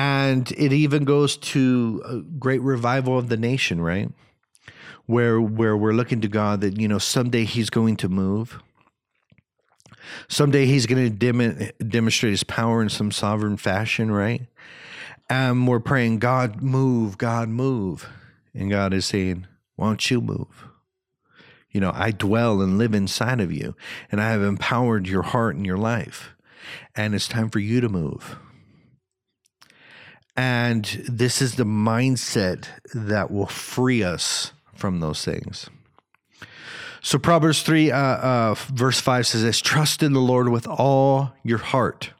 And 0.00 0.50
it 0.52 0.72
even 0.72 1.04
goes 1.04 1.36
to 1.36 2.02
a 2.06 2.16
great 2.20 2.62
revival 2.62 3.18
of 3.18 3.28
the 3.28 3.36
nation, 3.36 3.82
right? 3.82 4.10
Where 5.04 5.38
where 5.38 5.76
we're 5.76 5.92
looking 5.92 6.22
to 6.22 6.28
God 6.28 6.62
that 6.62 6.80
you 6.80 6.88
know 6.88 6.96
someday 6.96 7.44
He's 7.44 7.68
going 7.68 7.96
to 7.96 8.08
move. 8.08 8.62
Someday 10.26 10.64
He's 10.64 10.86
going 10.86 11.04
to 11.04 11.10
dem- 11.10 11.70
demonstrate 11.86 12.30
His 12.30 12.44
power 12.44 12.80
in 12.80 12.88
some 12.88 13.10
sovereign 13.10 13.58
fashion, 13.58 14.10
right? 14.10 14.46
And 15.28 15.68
we're 15.68 15.80
praying, 15.80 16.20
God, 16.20 16.62
move, 16.62 17.18
God, 17.18 17.50
move. 17.50 18.08
And 18.54 18.70
God 18.70 18.94
is 18.94 19.04
saying, 19.04 19.48
Why 19.76 19.88
don't 19.88 20.10
you 20.10 20.22
move? 20.22 20.64
You 21.72 21.82
know, 21.82 21.92
I 21.94 22.10
dwell 22.10 22.62
and 22.62 22.78
live 22.78 22.94
inside 22.94 23.42
of 23.42 23.52
you, 23.52 23.76
and 24.10 24.18
I 24.18 24.30
have 24.30 24.40
empowered 24.40 25.06
your 25.06 25.24
heart 25.24 25.56
and 25.56 25.66
your 25.66 25.76
life. 25.76 26.30
And 26.96 27.14
it's 27.14 27.28
time 27.28 27.50
for 27.50 27.58
you 27.58 27.82
to 27.82 27.90
move. 27.90 28.38
And 30.40 30.86
this 31.06 31.42
is 31.42 31.56
the 31.56 31.64
mindset 31.64 32.68
that 32.94 33.30
will 33.30 33.44
free 33.44 34.02
us 34.02 34.54
from 34.72 35.00
those 35.00 35.22
things. 35.22 35.68
So 37.02 37.18
Proverbs 37.18 37.60
3, 37.62 37.90
uh, 37.90 37.98
uh, 37.98 38.54
verse 38.72 38.98
5 38.98 39.26
says 39.26 39.42
this 39.42 39.60
Trust 39.60 40.02
in 40.02 40.14
the 40.14 40.20
Lord 40.20 40.48
with 40.48 40.66
all 40.66 41.34
your 41.44 41.58
heart 41.58 42.12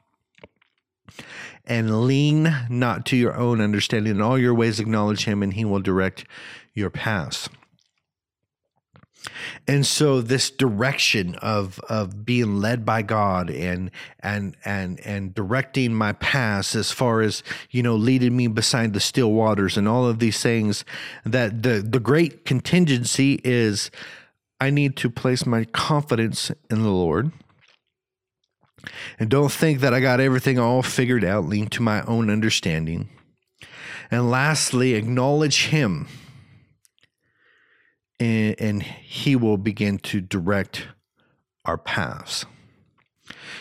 and 1.65 2.07
lean 2.07 2.55
not 2.69 3.07
to 3.07 3.17
your 3.17 3.35
own 3.37 3.59
understanding. 3.59 4.17
In 4.17 4.21
all 4.21 4.39
your 4.39 4.53
ways, 4.53 4.79
acknowledge 4.81 5.25
him, 5.25 5.43
and 5.43 5.55
he 5.55 5.65
will 5.65 5.81
direct 5.81 6.27
your 6.75 6.91
paths. 6.91 7.49
And 9.67 9.85
so 9.85 10.21
this 10.21 10.50
direction 10.50 11.35
of 11.37 11.79
of 11.81 12.25
being 12.25 12.61
led 12.61 12.87
by 12.87 13.03
God 13.03 13.50
and 13.50 13.91
and 14.21 14.57
and 14.65 14.99
and 15.00 15.35
directing 15.35 15.95
my 15.95 16.12
paths 16.15 16.75
as 16.75 16.91
far 16.91 17.21
as 17.21 17.43
you 17.71 17.83
know 17.83 17.97
leading 17.97 18.37
me 18.37 18.47
beside 18.47 18.95
the 18.95 19.00
still 19.00 19.33
waters 19.33 19.77
and 19.77 19.87
all 19.87 20.07
of 20.07 20.19
these 20.19 20.43
things 20.43 20.85
that 21.25 21.62
the 21.62 21.85
the 21.87 22.00
great 22.00 22.45
contingency 22.45 23.41
is 23.45 23.91
I 24.61 24.71
need 24.71 24.97
to 24.97 25.11
place 25.11 25.47
my 25.47 25.65
confidence 25.65 26.50
in 26.71 26.83
the 26.83 26.91
Lord. 26.91 27.33
And 29.19 29.29
don't 29.29 29.53
think 29.53 29.81
that 29.81 29.95
I 29.95 30.00
got 30.00 30.21
everything 30.21 30.59
all 30.59 30.83
figured 30.83 31.25
out, 31.25 31.47
lean 31.47 31.69
to 31.69 31.83
my 31.83 32.03
own 32.03 32.31
understanding. 32.31 33.09
And 34.11 34.31
lastly, 34.31 34.95
acknowledge 34.95 35.67
Him, 35.67 36.09
and, 38.21 38.55
and 38.61 38.83
He 38.83 39.35
will 39.35 39.57
begin 39.57 39.99
to 39.99 40.21
direct 40.21 40.87
our 41.65 41.79
paths. 41.79 42.47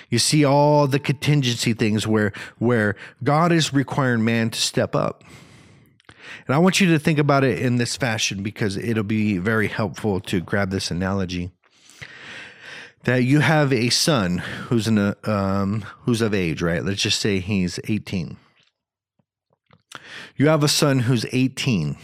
You 0.10 0.20
see 0.20 0.46
all 0.46 0.88
the 0.88 1.00
contingency 1.00 1.74
things 1.74 2.06
where 2.06 2.34
where 2.58 2.96
God 3.24 3.52
is 3.52 3.74
requiring 3.74 4.24
man 4.24 4.50
to 4.52 4.60
step 4.60 4.96
up. 4.96 5.24
And 6.48 6.56
I 6.56 6.60
want 6.60 6.82
you 6.82 6.92
to 6.92 7.00
think 7.00 7.20
about 7.20 7.44
it 7.44 7.60
in 7.60 7.78
this 7.78 7.96
fashion 7.96 8.44
because 8.44 8.76
it'll 8.78 9.04
be 9.04 9.38
very 9.38 9.68
helpful 9.68 10.20
to 10.22 10.42
grab 10.42 10.72
this 10.72 10.92
analogy 10.92 11.52
that 13.04 13.24
you 13.24 13.40
have 13.40 13.72
a 13.72 13.90
son 13.90 14.40
who's 14.40 14.88
in 14.88 14.98
a 14.98 15.16
um, 15.24 15.86
who's 16.02 16.22
of 16.22 16.34
age, 16.34 16.62
right? 16.62 16.84
Let's 16.84 17.02
just 17.02 17.20
say 17.20 17.40
he's 17.40 17.80
18. 17.88 18.38
You 20.36 20.48
have 20.48 20.64
a 20.64 20.68
son 20.68 21.00
who's 21.00 21.26
18 21.32 21.98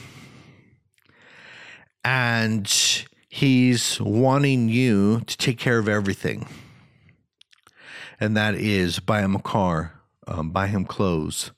and 2.06 3.06
he's 3.28 4.00
wanting 4.00 4.70
you 4.70 5.20
to 5.22 5.38
take 5.38 5.58
care 5.58 5.78
of 5.78 5.90
everything. 5.90 6.48
And 8.20 8.38
that 8.38 8.56
is 8.56 9.00
buy 9.00 9.20
him 9.20 9.36
a 9.36 9.42
car, 9.42 10.00
um, 10.28 10.52
buy 10.52 10.68
him 10.68 10.86
clothes. 10.86 11.52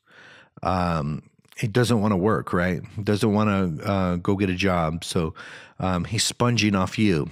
Um, 0.64 1.22
he 1.56 1.68
doesn't 1.68 2.02
want 2.02 2.14
to 2.14 2.18
work, 2.18 2.52
right? 2.52 2.82
Doesn't 3.04 3.32
want 3.32 3.80
to 3.80 3.88
uh, 3.88 4.16
go 4.16 4.36
get 4.36 4.50
a 4.50 4.56
job. 4.56 5.04
So 5.04 5.36
um, 5.80 6.06
he's 6.06 6.24
sponging 6.24 6.74
off 6.74 6.98
you 6.98 7.30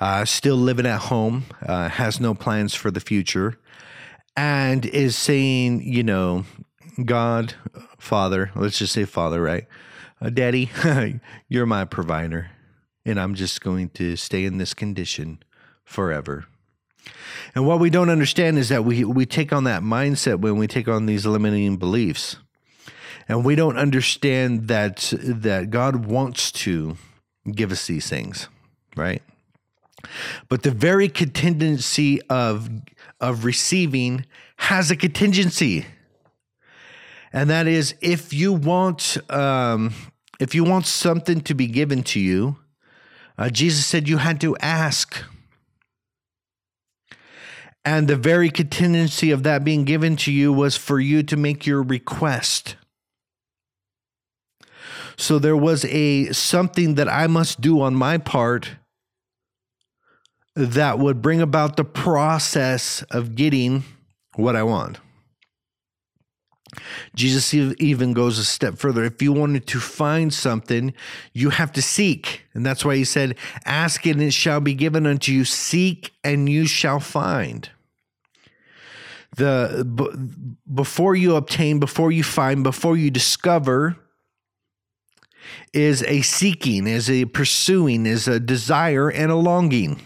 uh, 0.00 0.24
still 0.24 0.56
living 0.56 0.86
at 0.86 1.00
home, 1.02 1.44
uh, 1.64 1.88
has 1.88 2.20
no 2.20 2.34
plans 2.34 2.74
for 2.74 2.90
the 2.90 3.00
future, 3.00 3.58
and 4.36 4.84
is 4.86 5.16
saying, 5.16 5.82
you 5.82 6.02
know, 6.02 6.44
God, 7.04 7.54
Father, 7.98 8.50
let's 8.54 8.78
just 8.78 8.92
say 8.92 9.04
Father, 9.04 9.40
right? 9.40 9.66
Uh, 10.24 10.30
Daddy, 10.30 10.70
you're 11.50 11.66
my 11.66 11.84
provider, 11.84 12.50
and 13.04 13.20
I'm 13.20 13.34
just 13.34 13.60
going 13.60 13.90
to 13.90 14.16
stay 14.16 14.46
in 14.46 14.56
this 14.56 14.72
condition 14.72 15.42
forever. 15.84 16.46
And 17.54 17.66
what 17.66 17.78
we 17.78 17.90
don't 17.90 18.08
understand 18.08 18.56
is 18.56 18.70
that 18.70 18.86
we, 18.86 19.04
we 19.04 19.26
take 19.26 19.52
on 19.52 19.64
that 19.64 19.82
mindset 19.82 20.40
when 20.40 20.56
we 20.56 20.66
take 20.66 20.88
on 20.88 21.04
these 21.04 21.26
limiting 21.26 21.76
beliefs. 21.76 22.38
And 23.28 23.44
we 23.44 23.54
don't 23.54 23.76
understand 23.76 24.68
that 24.68 25.12
that 25.18 25.68
God 25.68 26.06
wants 26.06 26.50
to 26.52 26.96
give 27.52 27.70
us 27.70 27.86
these 27.86 28.08
things, 28.08 28.48
right? 28.96 29.22
But 30.48 30.62
the 30.62 30.70
very 30.70 31.10
contingency 31.10 32.22
of, 32.30 32.70
of 33.20 33.44
receiving 33.44 34.24
has 34.56 34.90
a 34.90 34.96
contingency. 34.96 35.84
And 37.30 37.50
that 37.50 37.66
is 37.66 37.94
if 38.00 38.32
you 38.32 38.54
want 38.54 39.18
um, 39.28 39.92
if 40.40 40.54
you 40.54 40.64
want 40.64 40.86
something 40.86 41.40
to 41.42 41.54
be 41.54 41.66
given 41.66 42.02
to 42.04 42.20
you, 42.20 42.56
uh, 43.36 43.50
Jesus 43.50 43.86
said 43.86 44.08
you 44.08 44.18
had 44.18 44.40
to 44.40 44.56
ask. 44.58 45.24
And 47.84 48.08
the 48.08 48.16
very 48.16 48.50
contingency 48.50 49.30
of 49.30 49.42
that 49.42 49.62
being 49.64 49.84
given 49.84 50.16
to 50.16 50.32
you 50.32 50.52
was 50.52 50.76
for 50.76 50.98
you 50.98 51.22
to 51.24 51.36
make 51.36 51.66
your 51.66 51.82
request. 51.82 52.76
So 55.16 55.38
there 55.38 55.56
was 55.56 55.84
a 55.84 56.32
something 56.32 56.94
that 56.94 57.08
I 57.08 57.26
must 57.26 57.60
do 57.60 57.80
on 57.80 57.94
my 57.94 58.18
part 58.18 58.70
that 60.56 60.98
would 60.98 61.20
bring 61.20 61.40
about 61.40 61.76
the 61.76 61.84
process 61.84 63.02
of 63.10 63.34
getting 63.34 63.84
what 64.36 64.56
I 64.56 64.62
want. 64.62 64.98
Jesus 67.14 67.52
even 67.54 68.12
goes 68.12 68.38
a 68.38 68.44
step 68.44 68.76
further. 68.76 69.04
If 69.04 69.20
you 69.22 69.32
wanted 69.32 69.66
to 69.68 69.80
find 69.80 70.32
something, 70.32 70.94
you 71.32 71.50
have 71.50 71.72
to 71.72 71.82
seek. 71.82 72.42
And 72.54 72.64
that's 72.64 72.84
why 72.84 72.96
he 72.96 73.04
said, 73.04 73.36
Ask 73.64 74.06
and 74.06 74.22
it 74.22 74.32
shall 74.32 74.60
be 74.60 74.74
given 74.74 75.06
unto 75.06 75.32
you, 75.32 75.44
seek 75.44 76.12
and 76.22 76.48
you 76.48 76.66
shall 76.66 77.00
find. 77.00 77.68
The 79.36 79.84
b- 79.84 80.52
before 80.72 81.16
you 81.16 81.34
obtain, 81.36 81.80
before 81.80 82.12
you 82.12 82.22
find, 82.22 82.62
before 82.62 82.96
you 82.96 83.10
discover 83.10 83.96
is 85.72 86.02
a 86.04 86.22
seeking, 86.22 86.86
is 86.86 87.10
a 87.10 87.24
pursuing, 87.26 88.06
is 88.06 88.28
a 88.28 88.38
desire 88.38 89.10
and 89.10 89.30
a 89.32 89.36
longing. 89.36 90.00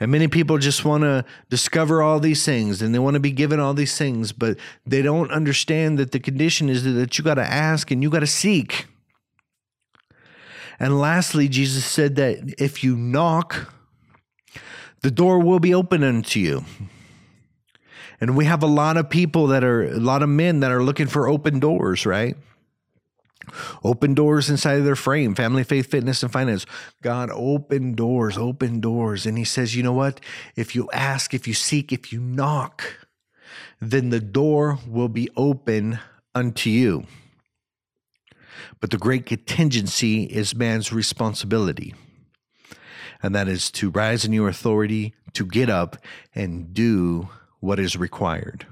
And 0.00 0.12
many 0.12 0.28
people 0.28 0.58
just 0.58 0.84
want 0.84 1.02
to 1.02 1.24
discover 1.50 2.02
all 2.02 2.20
these 2.20 2.44
things 2.44 2.82
and 2.82 2.94
they 2.94 3.00
want 3.00 3.14
to 3.14 3.20
be 3.20 3.32
given 3.32 3.58
all 3.58 3.74
these 3.74 3.98
things, 3.98 4.32
but 4.32 4.56
they 4.86 5.02
don't 5.02 5.30
understand 5.32 5.98
that 5.98 6.12
the 6.12 6.20
condition 6.20 6.68
is 6.68 6.84
that 6.84 7.18
you 7.18 7.24
got 7.24 7.34
to 7.34 7.42
ask 7.42 7.90
and 7.90 8.02
you 8.02 8.10
got 8.10 8.20
to 8.20 8.26
seek. 8.26 8.86
And 10.78 11.00
lastly, 11.00 11.48
Jesus 11.48 11.84
said 11.84 12.14
that 12.16 12.54
if 12.58 12.84
you 12.84 12.96
knock, 12.96 13.72
the 15.02 15.10
door 15.10 15.40
will 15.40 15.58
be 15.58 15.74
open 15.74 16.04
unto 16.04 16.38
you. 16.38 16.64
And 18.20 18.36
we 18.36 18.44
have 18.44 18.62
a 18.62 18.66
lot 18.66 18.96
of 18.96 19.10
people 19.10 19.48
that 19.48 19.64
are, 19.64 19.84
a 19.84 19.98
lot 19.98 20.22
of 20.22 20.28
men 20.28 20.60
that 20.60 20.70
are 20.70 20.82
looking 20.82 21.06
for 21.06 21.28
open 21.28 21.58
doors, 21.60 22.06
right? 22.06 22.36
Open 23.84 24.14
doors 24.14 24.50
inside 24.50 24.78
of 24.78 24.84
their 24.84 24.96
frame, 24.96 25.34
family, 25.34 25.64
faith, 25.64 25.90
fitness, 25.90 26.22
and 26.22 26.32
finance. 26.32 26.66
God, 27.02 27.30
open 27.32 27.94
doors, 27.94 28.36
open 28.38 28.80
doors. 28.80 29.26
And 29.26 29.38
He 29.38 29.44
says, 29.44 29.76
you 29.76 29.82
know 29.82 29.92
what? 29.92 30.20
If 30.56 30.74
you 30.74 30.88
ask, 30.92 31.34
if 31.34 31.46
you 31.48 31.54
seek, 31.54 31.92
if 31.92 32.12
you 32.12 32.20
knock, 32.20 33.06
then 33.80 34.10
the 34.10 34.20
door 34.20 34.78
will 34.86 35.08
be 35.08 35.28
open 35.36 35.98
unto 36.34 36.70
you. 36.70 37.06
But 38.80 38.90
the 38.90 38.98
great 38.98 39.26
contingency 39.26 40.24
is 40.24 40.54
man's 40.54 40.92
responsibility. 40.92 41.94
And 43.22 43.34
that 43.34 43.48
is 43.48 43.70
to 43.72 43.90
rise 43.90 44.24
in 44.24 44.32
your 44.32 44.48
authority, 44.48 45.14
to 45.32 45.44
get 45.44 45.68
up 45.68 45.96
and 46.34 46.72
do 46.72 47.28
what 47.60 47.80
is 47.80 47.96
required. 47.96 48.66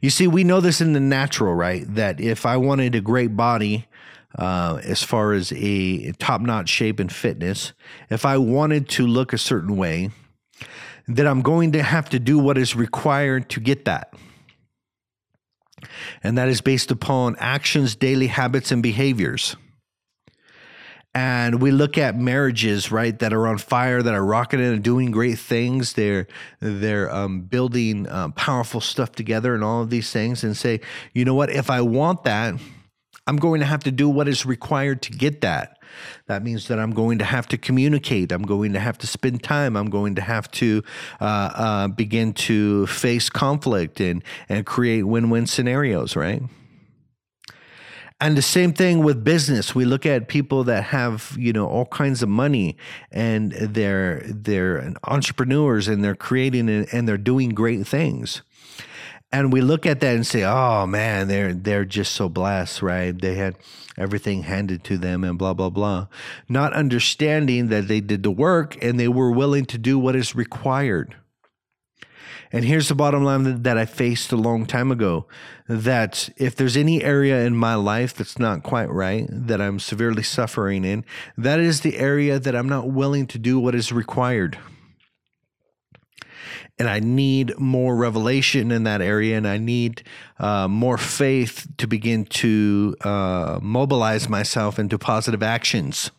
You 0.00 0.10
see, 0.10 0.26
we 0.26 0.44
know 0.44 0.60
this 0.60 0.80
in 0.80 0.92
the 0.92 1.00
natural, 1.00 1.54
right? 1.54 1.84
That 1.94 2.20
if 2.20 2.46
I 2.46 2.56
wanted 2.56 2.94
a 2.94 3.00
great 3.00 3.36
body, 3.36 3.86
uh, 4.36 4.80
as 4.82 5.02
far 5.02 5.32
as 5.32 5.52
a 5.52 6.12
top 6.12 6.40
notch 6.40 6.68
shape 6.68 7.00
and 7.00 7.12
fitness, 7.12 7.72
if 8.10 8.24
I 8.24 8.38
wanted 8.38 8.88
to 8.90 9.06
look 9.06 9.32
a 9.32 9.38
certain 9.38 9.76
way, 9.76 10.10
then 11.06 11.26
I'm 11.26 11.42
going 11.42 11.72
to 11.72 11.82
have 11.82 12.10
to 12.10 12.18
do 12.18 12.38
what 12.38 12.58
is 12.58 12.76
required 12.76 13.48
to 13.50 13.60
get 13.60 13.86
that. 13.86 14.12
And 16.22 16.36
that 16.36 16.48
is 16.48 16.60
based 16.60 16.90
upon 16.90 17.36
actions, 17.38 17.96
daily 17.96 18.26
habits, 18.26 18.70
and 18.72 18.82
behaviors 18.82 19.56
and 21.14 21.60
we 21.60 21.70
look 21.70 21.98
at 21.98 22.16
marriages 22.16 22.92
right 22.92 23.18
that 23.18 23.32
are 23.32 23.46
on 23.46 23.58
fire 23.58 24.02
that 24.02 24.14
are 24.14 24.24
rocking 24.24 24.60
and 24.60 24.82
doing 24.82 25.10
great 25.10 25.38
things. 25.38 25.94
They're 25.94 26.26
they're 26.60 27.12
um, 27.12 27.40
building 27.42 28.08
um, 28.08 28.32
powerful 28.32 28.80
stuff 28.80 29.12
together 29.12 29.54
and 29.54 29.64
all 29.64 29.82
of 29.82 29.90
these 29.90 30.12
things 30.12 30.44
and 30.44 30.56
say 30.56 30.80
you 31.12 31.24
know 31.24 31.34
what? 31.34 31.50
If 31.50 31.70
i 31.70 31.80
want 31.80 32.24
that 32.24 32.54
i'm 33.26 33.36
going 33.36 33.60
to 33.60 33.66
have 33.66 33.84
to 33.84 33.90
do 33.90 34.08
what 34.08 34.26
is 34.26 34.46
required 34.46 35.02
to 35.02 35.12
get 35.12 35.42
that. 35.42 35.78
That 36.26 36.42
means 36.42 36.68
that 36.68 36.78
i'm 36.78 36.92
going 36.92 37.18
to 37.18 37.24
have 37.24 37.46
to 37.48 37.58
communicate. 37.58 38.32
I'm 38.32 38.42
going 38.42 38.72
to 38.72 38.80
have 38.80 38.98
to 38.98 39.06
spend 39.06 39.42
time. 39.42 39.76
I'm 39.76 39.90
going 39.90 40.14
to 40.16 40.22
have 40.22 40.50
to 40.52 40.82
uh, 41.20 41.24
uh, 41.54 41.88
begin 41.88 42.32
to 42.34 42.86
face 42.86 43.28
conflict 43.28 44.00
and 44.00 44.24
and 44.48 44.64
create 44.64 45.02
win-win 45.02 45.46
scenarios 45.46 46.16
right 46.16 46.42
and 48.20 48.36
the 48.36 48.42
same 48.42 48.72
thing 48.72 49.02
with 49.04 49.22
business. 49.22 49.74
We 49.74 49.84
look 49.84 50.04
at 50.04 50.28
people 50.28 50.64
that 50.64 50.84
have, 50.84 51.34
you 51.38 51.52
know, 51.52 51.66
all 51.68 51.86
kinds 51.86 52.22
of 52.22 52.28
money 52.28 52.76
and 53.12 53.52
they're 53.52 54.22
they're 54.26 54.94
entrepreneurs 55.04 55.86
and 55.86 56.02
they're 56.02 56.16
creating 56.16 56.68
and 56.68 57.08
they're 57.08 57.16
doing 57.16 57.50
great 57.50 57.86
things. 57.86 58.42
And 59.30 59.52
we 59.52 59.60
look 59.60 59.84
at 59.84 60.00
that 60.00 60.16
and 60.16 60.26
say, 60.26 60.42
"Oh 60.42 60.86
man, 60.86 61.28
they're 61.28 61.52
they're 61.52 61.84
just 61.84 62.12
so 62.12 62.28
blessed, 62.28 62.82
right? 62.82 63.18
They 63.18 63.34
had 63.34 63.56
everything 63.96 64.42
handed 64.44 64.84
to 64.84 64.98
them 64.98 65.22
and 65.22 65.38
blah 65.38 65.54
blah 65.54 65.70
blah." 65.70 66.06
Not 66.48 66.72
understanding 66.72 67.68
that 67.68 67.88
they 67.88 68.00
did 68.00 68.22
the 68.22 68.30
work 68.30 68.82
and 68.82 68.98
they 68.98 69.08
were 69.08 69.30
willing 69.30 69.66
to 69.66 69.78
do 69.78 69.98
what 69.98 70.16
is 70.16 70.34
required. 70.34 71.14
And 72.50 72.64
here's 72.64 72.88
the 72.88 72.94
bottom 72.94 73.24
line 73.24 73.62
that 73.62 73.76
I 73.76 73.84
faced 73.84 74.32
a 74.32 74.36
long 74.36 74.64
time 74.64 74.90
ago 74.90 75.26
that 75.68 76.30
if 76.36 76.56
there's 76.56 76.76
any 76.76 77.02
area 77.02 77.44
in 77.44 77.54
my 77.54 77.74
life 77.74 78.14
that's 78.14 78.38
not 78.38 78.62
quite 78.62 78.90
right, 78.90 79.26
that 79.30 79.60
I'm 79.60 79.78
severely 79.78 80.22
suffering 80.22 80.84
in, 80.84 81.04
that 81.36 81.60
is 81.60 81.80
the 81.82 81.98
area 81.98 82.38
that 82.38 82.56
I'm 82.56 82.68
not 82.68 82.88
willing 82.88 83.26
to 83.28 83.38
do 83.38 83.60
what 83.60 83.74
is 83.74 83.92
required. 83.92 84.58
And 86.78 86.88
I 86.88 87.00
need 87.00 87.58
more 87.58 87.96
revelation 87.96 88.70
in 88.70 88.84
that 88.84 89.02
area, 89.02 89.36
and 89.36 89.48
I 89.48 89.58
need 89.58 90.04
uh, 90.38 90.68
more 90.68 90.96
faith 90.96 91.66
to 91.78 91.88
begin 91.88 92.24
to 92.26 92.96
uh, 93.00 93.58
mobilize 93.60 94.28
myself 94.28 94.78
into 94.78 94.96
positive 94.96 95.42
actions. 95.42 96.12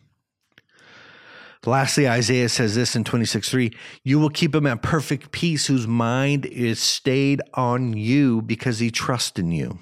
Lastly, 1.66 2.08
Isaiah 2.08 2.48
says 2.48 2.74
this 2.74 2.96
in 2.96 3.04
26 3.04 3.50
3 3.50 3.70
You 4.02 4.18
will 4.18 4.30
keep 4.30 4.54
him 4.54 4.66
at 4.66 4.82
perfect 4.82 5.30
peace, 5.30 5.66
whose 5.66 5.86
mind 5.86 6.46
is 6.46 6.80
stayed 6.80 7.42
on 7.52 7.92
you 7.94 8.40
because 8.40 8.78
he 8.78 8.90
trusts 8.90 9.38
in 9.38 9.52
you. 9.52 9.78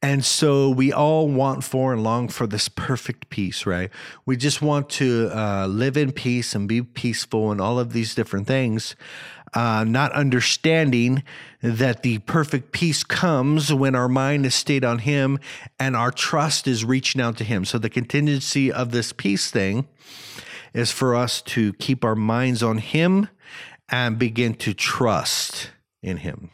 And 0.00 0.24
so 0.24 0.70
we 0.70 0.92
all 0.92 1.28
want 1.28 1.64
for 1.64 1.92
and 1.92 2.04
long 2.04 2.28
for 2.28 2.46
this 2.46 2.68
perfect 2.68 3.30
peace, 3.30 3.66
right? 3.66 3.90
We 4.26 4.36
just 4.36 4.62
want 4.62 4.90
to 4.90 5.30
uh, 5.32 5.66
live 5.66 5.96
in 5.96 6.12
peace 6.12 6.54
and 6.54 6.68
be 6.68 6.82
peaceful 6.82 7.50
and 7.50 7.60
all 7.60 7.80
of 7.80 7.92
these 7.92 8.14
different 8.14 8.46
things, 8.46 8.94
uh, 9.54 9.84
not 9.84 10.12
understanding 10.12 11.24
that 11.62 12.04
the 12.04 12.18
perfect 12.18 12.70
peace 12.70 13.02
comes 13.02 13.72
when 13.72 13.96
our 13.96 14.08
mind 14.08 14.46
is 14.46 14.54
stayed 14.54 14.84
on 14.84 15.00
Him 15.00 15.40
and 15.80 15.96
our 15.96 16.12
trust 16.12 16.68
is 16.68 16.84
reaching 16.84 17.20
out 17.20 17.36
to 17.38 17.44
Him. 17.44 17.64
So 17.64 17.76
the 17.78 17.90
contingency 17.90 18.70
of 18.70 18.92
this 18.92 19.12
peace 19.12 19.50
thing 19.50 19.88
is 20.74 20.90
for 20.90 21.14
us 21.14 21.42
to 21.42 21.72
keep 21.74 22.04
our 22.04 22.14
minds 22.14 22.62
on 22.62 22.78
Him 22.78 23.28
and 23.88 24.18
begin 24.18 24.54
to 24.54 24.74
trust 24.74 25.70
in 26.02 26.18
Him, 26.18 26.50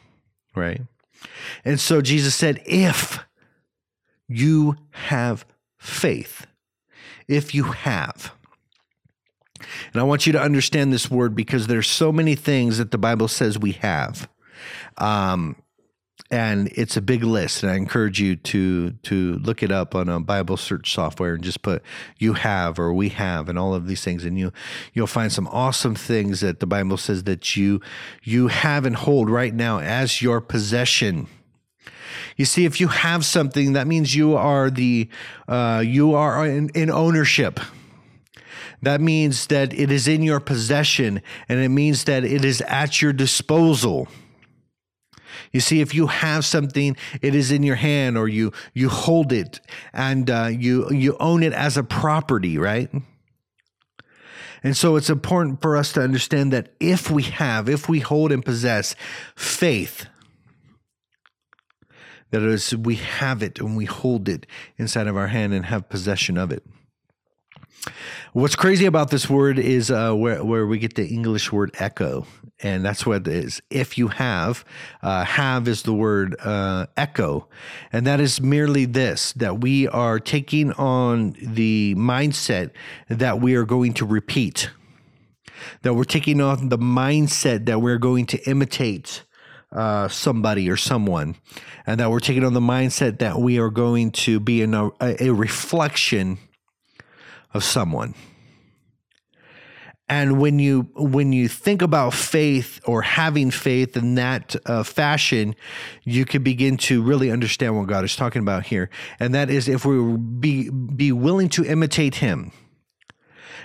right? 0.55 0.81
And 1.63 1.79
so 1.79 2.01
Jesus 2.01 2.35
said, 2.35 2.61
if 2.65 3.19
you 4.27 4.75
have 4.91 5.45
faith, 5.77 6.47
if 7.27 7.53
you 7.53 7.63
have, 7.63 8.31
and 9.93 10.01
I 10.01 10.03
want 10.03 10.25
you 10.25 10.33
to 10.33 10.41
understand 10.41 10.91
this 10.91 11.09
word 11.09 11.35
because 11.35 11.67
there's 11.67 11.87
so 11.87 12.11
many 12.11 12.35
things 12.35 12.77
that 12.77 12.91
the 12.91 12.97
Bible 12.97 13.27
says 13.27 13.57
we 13.57 13.73
have. 13.73 14.29
Um, 14.97 15.55
and 16.31 16.69
it's 16.73 16.97
a 16.97 17.01
big 17.01 17.23
list 17.23 17.61
and 17.61 17.71
i 17.71 17.75
encourage 17.75 18.19
you 18.19 18.35
to 18.35 18.91
to 19.03 19.35
look 19.35 19.61
it 19.61 19.71
up 19.71 19.93
on 19.93 20.09
a 20.09 20.19
bible 20.19 20.57
search 20.57 20.91
software 20.91 21.35
and 21.35 21.43
just 21.43 21.61
put 21.61 21.83
you 22.17 22.33
have 22.33 22.79
or 22.79 22.91
we 22.91 23.09
have 23.09 23.47
and 23.47 23.59
all 23.59 23.75
of 23.75 23.87
these 23.87 24.03
things 24.03 24.25
and 24.25 24.39
you 24.39 24.51
you'll 24.93 25.05
find 25.05 25.31
some 25.31 25.47
awesome 25.49 25.93
things 25.93 26.39
that 26.39 26.59
the 26.59 26.65
bible 26.65 26.97
says 26.97 27.25
that 27.25 27.55
you 27.55 27.79
you 28.23 28.47
have 28.47 28.85
and 28.85 28.95
hold 28.95 29.29
right 29.29 29.53
now 29.53 29.79
as 29.79 30.21
your 30.21 30.41
possession. 30.41 31.27
You 32.35 32.45
see 32.45 32.65
if 32.65 32.79
you 32.79 32.87
have 32.87 33.23
something 33.23 33.73
that 33.73 33.87
means 33.87 34.15
you 34.15 34.35
are 34.35 34.69
the 34.69 35.09
uh, 35.47 35.83
you 35.85 36.15
are 36.15 36.45
in, 36.45 36.69
in 36.69 36.89
ownership. 36.89 37.59
That 38.81 39.01
means 39.01 39.47
that 39.47 39.73
it 39.73 39.91
is 39.91 40.07
in 40.07 40.21
your 40.21 40.39
possession 40.39 41.21
and 41.47 41.59
it 41.59 41.69
means 41.69 42.03
that 42.05 42.23
it 42.23 42.43
is 42.43 42.61
at 42.61 43.01
your 43.01 43.13
disposal 43.13 44.07
you 45.55 45.61
see, 45.61 45.79
if 45.79 45.95
you 45.95 46.07
have 46.07 46.43
something, 46.43 46.97
it 47.21 47.33
is 47.33 47.49
in 47.49 47.63
your 47.63 47.77
hand, 47.77 48.17
or 48.17 48.27
you 48.27 48.51
you 48.73 48.89
hold 48.89 49.31
it 49.31 49.61
and 49.93 50.29
uh, 50.29 50.49
you 50.51 50.91
you 50.91 51.15
own 51.17 51.43
it 51.43 51.53
as 51.53 51.77
a 51.77 51.83
property, 51.83 52.57
right? 52.57 52.91
And 54.63 54.75
so 54.75 54.97
it's 54.97 55.09
important 55.09 55.61
for 55.61 55.77
us 55.77 55.93
to 55.93 56.01
understand 56.01 56.51
that 56.51 56.73
if 56.81 57.09
we 57.09 57.23
have, 57.23 57.69
if 57.69 57.87
we 57.87 58.01
hold 58.01 58.33
and 58.33 58.43
possess 58.43 58.95
faith, 59.37 60.07
that 62.31 62.41
is, 62.41 62.75
we 62.75 62.95
have 62.95 63.41
it 63.41 63.57
and 63.57 63.77
we 63.77 63.85
hold 63.85 64.27
it 64.27 64.45
inside 64.77 65.07
of 65.07 65.15
our 65.15 65.27
hand 65.27 65.53
and 65.53 65.67
have 65.67 65.87
possession 65.87 66.37
of 66.37 66.51
it. 66.51 66.65
What's 68.33 68.55
crazy 68.55 68.85
about 68.85 69.11
this 69.11 69.29
word 69.29 69.59
is 69.59 69.89
uh, 69.89 70.13
where, 70.13 70.43
where 70.43 70.67
we 70.67 70.77
get 70.77 70.95
the 70.95 71.07
English 71.07 71.51
word 71.51 71.71
echo, 71.79 72.25
and 72.61 72.83
that's 72.83 73.05
what 73.05 73.27
it 73.27 73.33
is. 73.33 73.61
If 73.69 73.97
you 73.97 74.09
have, 74.09 74.65
uh, 75.01 75.23
have 75.23 75.67
is 75.67 75.83
the 75.83 75.93
word 75.93 76.35
uh, 76.39 76.87
echo, 76.97 77.47
and 77.93 78.05
that 78.07 78.19
is 78.19 78.41
merely 78.41 78.85
this 78.85 79.31
that 79.33 79.61
we 79.61 79.87
are 79.87 80.19
taking 80.19 80.73
on 80.73 81.35
the 81.39 81.95
mindset 81.95 82.71
that 83.07 83.39
we 83.39 83.55
are 83.55 83.65
going 83.65 83.93
to 83.93 84.05
repeat, 84.05 84.69
that 85.83 85.93
we're 85.93 86.03
taking 86.03 86.41
on 86.41 86.69
the 86.69 86.77
mindset 86.77 87.65
that 87.67 87.81
we're 87.81 87.99
going 87.99 88.25
to 88.27 88.49
imitate. 88.49 89.23
Uh, 89.71 90.07
somebody 90.07 90.69
or 90.69 90.77
someone, 90.77 91.35
and 91.85 91.99
that 91.99 92.09
we're 92.09 92.19
taking 92.21 92.45
on 92.45 92.53
the 92.53 92.61
mindset 92.61 93.19
that 93.19 93.39
we 93.39 93.59
are 93.59 93.69
going 93.69 94.09
to 94.09 94.39
be 94.39 94.61
a, 94.61 94.91
a 95.01 95.29
reflection 95.31 96.37
of 97.55 97.63
someone. 97.63 98.13
And 100.07 100.39
when 100.39 100.59
you 100.59 100.81
when 100.93 101.33
you 101.33 101.47
think 101.47 101.81
about 101.81 102.13
faith 102.13 102.79
or 102.85 103.01
having 103.01 103.49
faith 103.49 103.97
in 103.97 104.15
that 104.15 104.55
uh, 104.67 104.83
fashion, 104.83 105.55
you 106.03 106.25
can 106.25 106.43
begin 106.43 106.77
to 106.77 107.01
really 107.01 107.31
understand 107.31 107.75
what 107.75 107.87
God 107.87 108.03
is 108.03 108.15
talking 108.15 108.43
about 108.43 108.67
here. 108.67 108.91
And 109.19 109.33
that 109.33 109.49
is 109.49 109.67
if 109.67 109.83
we 109.83 110.15
be 110.15 110.69
be 110.69 111.11
willing 111.11 111.49
to 111.49 111.65
imitate 111.65 112.15
Him, 112.15 112.51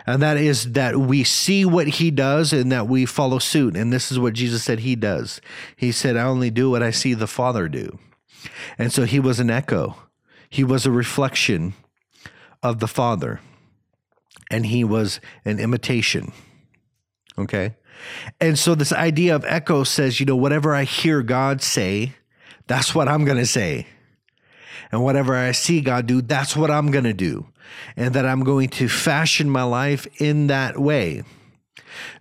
and 0.07 0.22
that 0.22 0.38
is 0.38 0.72
that 0.72 0.96
we 0.96 1.24
see 1.24 1.66
what 1.66 1.88
He 1.88 2.11
does 2.11 2.55
and 2.55 2.72
that 2.72 2.88
we 2.88 3.05
follow 3.05 3.38
suit. 3.38 3.76
And 3.76 3.92
this 3.92 4.11
is 4.11 4.18
what 4.18 4.33
Jesus 4.33 4.62
said 4.62 4.79
He 4.79 4.96
does. 4.96 5.42
He 5.76 5.92
said, 5.92 6.16
"I 6.16 6.22
only 6.22 6.50
do 6.50 6.70
what 6.70 6.83
I 6.83 6.90
see 6.90 7.12
the 7.12 7.26
Father 7.26 7.68
do," 7.68 7.98
and 8.79 8.90
so 8.90 9.05
He 9.05 9.20
was 9.20 9.40
an 9.40 9.50
echo. 9.50 9.96
He 10.48 10.64
was 10.64 10.87
a 10.87 10.90
reflection 10.90 11.74
of 12.62 12.79
the 12.79 12.88
Father 12.88 13.40
and 14.50 14.66
he 14.66 14.84
was 14.84 15.20
an 15.44 15.58
imitation. 15.58 16.32
Okay. 17.38 17.74
And 18.40 18.58
so 18.58 18.74
this 18.74 18.92
idea 18.92 19.34
of 19.34 19.44
echo 19.46 19.84
says, 19.84 20.20
you 20.20 20.26
know, 20.26 20.36
whatever 20.36 20.74
I 20.74 20.84
hear 20.84 21.22
God 21.22 21.62
say, 21.62 22.14
that's 22.66 22.94
what 22.94 23.08
I'm 23.08 23.24
going 23.24 23.38
to 23.38 23.46
say. 23.46 23.86
And 24.92 25.02
whatever 25.02 25.36
I 25.36 25.52
see 25.52 25.80
God 25.80 26.06
do, 26.06 26.20
that's 26.20 26.56
what 26.56 26.70
I'm 26.70 26.90
going 26.90 27.04
to 27.04 27.12
do. 27.12 27.46
And 27.96 28.14
that 28.14 28.26
I'm 28.26 28.42
going 28.42 28.68
to 28.70 28.88
fashion 28.88 29.48
my 29.48 29.62
life 29.62 30.06
in 30.20 30.48
that 30.48 30.78
way. 30.78 31.22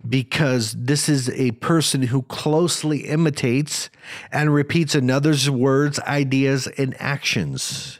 Because 0.06 0.74
this 0.76 1.08
is 1.08 1.30
a 1.30 1.52
person 1.52 2.02
who 2.02 2.22
closely 2.22 3.06
imitates 3.06 3.90
and 4.32 4.52
repeats 4.52 4.94
another's 4.94 5.48
words, 5.48 5.98
ideas, 6.00 6.66
and 6.78 6.94
actions. 6.98 7.99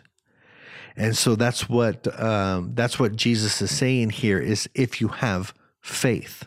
And 1.00 1.16
so 1.16 1.34
that's 1.34 1.66
what 1.66 2.06
um, 2.22 2.74
that's 2.74 2.98
what 2.98 3.16
Jesus 3.16 3.62
is 3.62 3.74
saying 3.74 4.10
here 4.10 4.38
is 4.38 4.68
if 4.74 5.00
you 5.00 5.08
have 5.08 5.54
faith, 5.80 6.46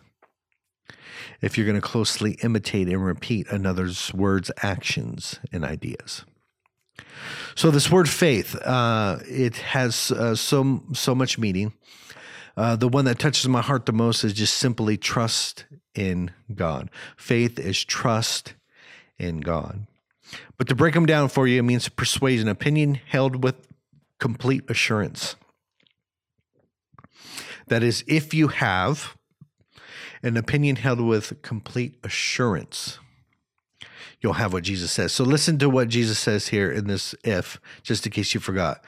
if 1.42 1.58
you're 1.58 1.66
going 1.66 1.82
to 1.82 1.82
closely 1.82 2.34
imitate 2.44 2.88
and 2.88 3.04
repeat 3.04 3.48
another's 3.50 4.14
words, 4.14 4.52
actions, 4.62 5.40
and 5.52 5.66
ideas. 5.66 6.24
So 7.56 7.72
this 7.72 7.90
word 7.90 8.08
faith, 8.08 8.56
uh, 8.62 9.18
it 9.28 9.56
has 9.56 10.12
uh, 10.12 10.36
so 10.36 10.84
so 10.94 11.16
much 11.16 11.40
meaning. 11.40 11.74
Uh, 12.56 12.76
the 12.76 12.88
one 12.88 13.06
that 13.06 13.18
touches 13.18 13.48
my 13.48 13.62
heart 13.62 13.88
the 13.88 13.92
most 13.92 14.24
is 14.24 14.34
just 14.34 14.60
simply 14.60 14.98
trust 14.98 15.66
in 15.96 16.30
God. 16.54 16.92
Faith 17.18 17.58
is 17.60 17.84
trust 17.84 18.54
in 19.18 19.40
God. 19.40 19.88
But 20.60 20.68
to 20.68 20.76
break 20.76 20.94
them 20.94 21.08
down 21.08 21.30
for 21.30 21.48
you, 21.48 21.58
it 21.58 21.64
means 21.64 21.90
persuasion, 21.90 22.48
opinion 22.48 23.00
held 23.10 23.44
with 23.44 23.73
complete 24.24 24.64
assurance. 24.70 25.36
That 27.68 27.84
is, 27.84 28.06
if 28.08 28.34
you 28.34 28.48
have 28.48 29.18
an 30.24 30.38
opinion 30.38 30.78
held 30.78 31.02
with 31.02 31.42
complete 31.42 31.98
assurance, 32.06 33.00
you'll 34.22 34.40
have 34.40 34.54
what 34.54 34.64
Jesus 34.64 34.94
says. 34.94 35.12
So 35.12 35.26
listen 35.26 35.60
to 35.60 35.70
what 35.70 35.90
Jesus 35.90 36.20
says 36.20 36.48
here 36.48 36.72
in 36.72 36.88
this 36.88 37.14
if, 37.26 37.60
just 37.82 38.06
in 38.06 38.14
case 38.14 38.34
you 38.34 38.40
forgot. 38.40 38.82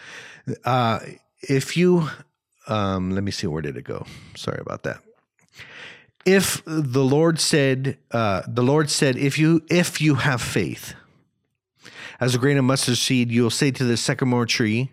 Uh, 0.64 1.00
if 1.42 1.76
you, 1.76 2.08
um, 2.70 3.12
let 3.12 3.22
me 3.26 3.32
see, 3.32 3.46
where 3.46 3.62
did 3.62 3.76
it 3.76 3.84
go? 3.84 4.06
Sorry 4.38 4.62
about 4.62 4.84
that. 4.84 5.02
If 6.26 6.64
the 6.66 7.04
Lord 7.04 7.42
said, 7.42 7.98
uh, 8.12 8.44
the 8.48 8.64
Lord 8.64 8.90
said, 8.90 9.18
if 9.18 9.38
you 9.38 9.66
if 9.70 10.00
you 10.00 10.16
have 10.16 10.42
faith, 10.42 10.96
as 12.22 12.36
a 12.36 12.38
grain 12.38 12.58
of 12.58 12.64
mustard 12.64 12.96
seed, 12.96 13.32
you'll 13.32 13.50
say 13.50 13.72
to 13.72 13.84
the 13.84 13.98
sycamore 13.98 14.46
tree, 14.46 14.92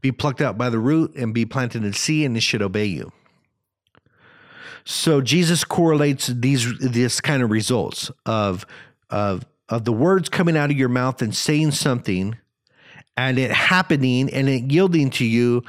be 0.00 0.12
plucked 0.12 0.40
out 0.40 0.56
by 0.56 0.70
the 0.70 0.78
root 0.78 1.14
and 1.16 1.32
be 1.34 1.44
planted 1.44 1.84
in 1.84 1.92
sea, 1.92 2.24
and 2.24 2.36
it 2.36 2.42
should 2.42 2.62
obey 2.62 2.86
you. 2.86 3.12
So 4.84 5.20
Jesus 5.20 5.64
correlates 5.64 6.28
these 6.28 6.78
this 6.78 7.20
kind 7.20 7.42
of 7.42 7.50
results 7.50 8.10
of 8.24 8.64
of 9.10 9.44
of 9.68 9.84
the 9.84 9.92
words 9.92 10.28
coming 10.28 10.56
out 10.56 10.70
of 10.70 10.76
your 10.76 10.88
mouth 10.88 11.20
and 11.22 11.34
saying 11.34 11.72
something 11.72 12.36
and 13.16 13.38
it 13.38 13.50
happening 13.50 14.32
and 14.32 14.48
it 14.48 14.70
yielding 14.70 15.10
to 15.10 15.24
you 15.24 15.64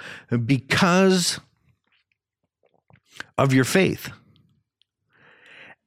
because 0.46 1.40
of 3.38 3.54
your 3.54 3.64
faith. 3.64 4.12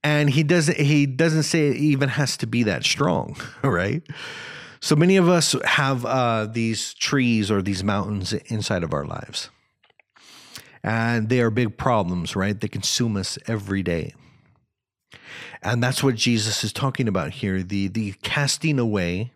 And 0.03 0.31
he 0.31 0.43
doesn't 0.43 0.79
he 0.79 1.07
doesn't 1.07 1.43
say 1.43 1.69
it 1.69 1.77
even 1.77 2.09
has 2.09 2.37
to 2.39 2.47
be 2.47 2.63
that 2.65 2.85
strong, 2.85 3.37
right? 3.63 4.03
So 4.83 4.97
many 4.97 5.17
of 5.17 5.29
us 5.29 5.55
have 5.65 6.07
uh, 6.07 6.47
these 6.47 6.95
trees 6.95 7.51
or 7.51 7.61
these 7.61 7.85
mountains 7.85 8.33
inside 8.33 8.83
of 8.83 8.95
our 8.95 9.05
lives. 9.05 9.51
And 10.83 11.29
they 11.29 11.41
are 11.41 11.51
big 11.51 11.77
problems, 11.77 12.35
right? 12.35 12.59
They 12.59 12.69
consume 12.69 13.17
us 13.17 13.39
every 13.47 13.83
day. 13.83 14.15
And 15.63 15.83
that's 15.83 16.03
what 16.03 16.15
Jesus 16.15 16.65
is 16.65 16.73
talking 16.73 17.09
about 17.09 17.33
here 17.33 17.63
the, 17.63 17.89
the 17.89 18.13
casting 18.23 18.79
away 18.79 19.33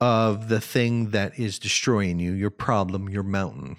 of 0.00 0.48
the 0.48 0.60
thing 0.60 1.10
that 1.10 1.38
is 1.38 1.58
destroying 1.58 2.18
you, 2.18 2.32
your 2.32 2.50
problem, 2.50 3.08
your 3.08 3.22
mountain, 3.22 3.76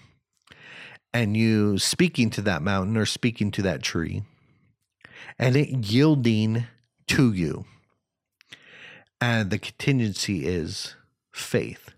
and 1.14 1.36
you 1.36 1.78
speaking 1.78 2.30
to 2.30 2.42
that 2.44 2.62
mountain 2.62 2.96
or 2.96 3.06
speaking 3.06 3.52
to 3.52 3.62
that 3.64 3.82
tree, 3.82 4.24
and 5.38 5.58
it 5.58 5.70
yielding 5.70 6.66
to 7.08 7.34
you. 7.34 7.66
And 9.22 9.52
the 9.52 9.60
contingency 9.60 10.48
is 10.48 10.96
faith. 11.32 11.92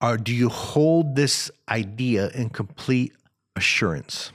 Or 0.00 0.18
do 0.18 0.34
you 0.34 0.48
hold 0.48 1.14
this 1.14 1.50
idea 1.68 2.28
in 2.30 2.50
complete 2.50 3.12
assurance? 3.54 4.32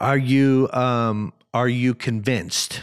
Are 0.00 0.16
you 0.16 0.70
um, 0.72 1.34
are 1.52 1.68
you 1.68 1.94
convinced? 1.94 2.82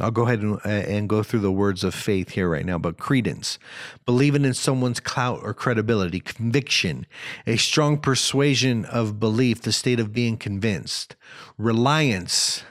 I'll 0.00 0.12
go 0.12 0.22
ahead 0.22 0.42
and, 0.42 0.60
uh, 0.64 0.68
and 0.68 1.08
go 1.08 1.24
through 1.24 1.40
the 1.40 1.50
words 1.50 1.82
of 1.82 1.92
faith 1.92 2.30
here 2.30 2.48
right 2.48 2.64
now, 2.64 2.78
but 2.78 2.98
credence, 2.98 3.58
believing 4.06 4.44
in 4.44 4.54
someone's 4.54 5.00
clout 5.00 5.40
or 5.42 5.52
credibility, 5.52 6.20
conviction, 6.20 7.04
a 7.48 7.56
strong 7.56 7.98
persuasion 7.98 8.84
of 8.84 9.18
belief, 9.18 9.62
the 9.62 9.72
state 9.72 9.98
of 9.98 10.12
being 10.12 10.36
convinced, 10.36 11.16
reliance, 11.58 12.62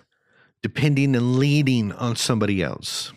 depending 0.64 1.18
and 1.18 1.36
leading 1.36 1.92
on 1.92 2.16
somebody 2.16 2.64
else 2.64 3.12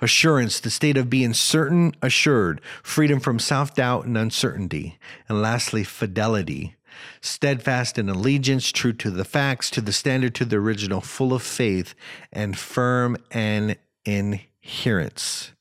assurance, 0.00 0.60
the 0.60 0.70
state 0.70 0.96
of 0.96 1.10
being 1.10 1.34
certain, 1.34 1.94
assured, 2.02 2.60
freedom 2.82 3.20
from 3.20 3.38
self 3.38 3.74
doubt 3.74 4.04
and 4.04 4.16
uncertainty. 4.16 4.98
And 5.28 5.42
lastly, 5.42 5.84
fidelity, 5.84 6.76
steadfast 7.20 7.98
in 7.98 8.08
allegiance, 8.08 8.72
true 8.72 8.92
to 8.94 9.10
the 9.10 9.24
facts, 9.24 9.70
to 9.70 9.80
the 9.80 9.92
standard, 9.92 10.34
to 10.36 10.44
the 10.44 10.56
original, 10.56 11.00
full 11.00 11.32
of 11.32 11.42
faith, 11.42 11.94
and 12.32 12.58
firm 12.58 13.16
and 13.30 13.76
adherence. 14.06 15.52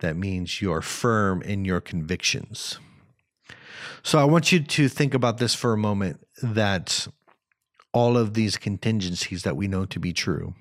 That 0.00 0.16
means 0.16 0.62
you're 0.62 0.82
firm 0.82 1.42
in 1.42 1.64
your 1.64 1.80
convictions. 1.80 2.78
So 4.02 4.18
I 4.18 4.24
want 4.24 4.52
you 4.52 4.60
to 4.60 4.88
think 4.88 5.12
about 5.12 5.38
this 5.38 5.54
for 5.54 5.72
a 5.72 5.78
moment 5.78 6.24
that 6.42 7.08
all 7.92 8.16
of 8.16 8.34
these 8.34 8.56
contingencies 8.56 9.42
that 9.42 9.56
we 9.56 9.66
know 9.66 9.84
to 9.86 9.98
be 9.98 10.12
true 10.12 10.54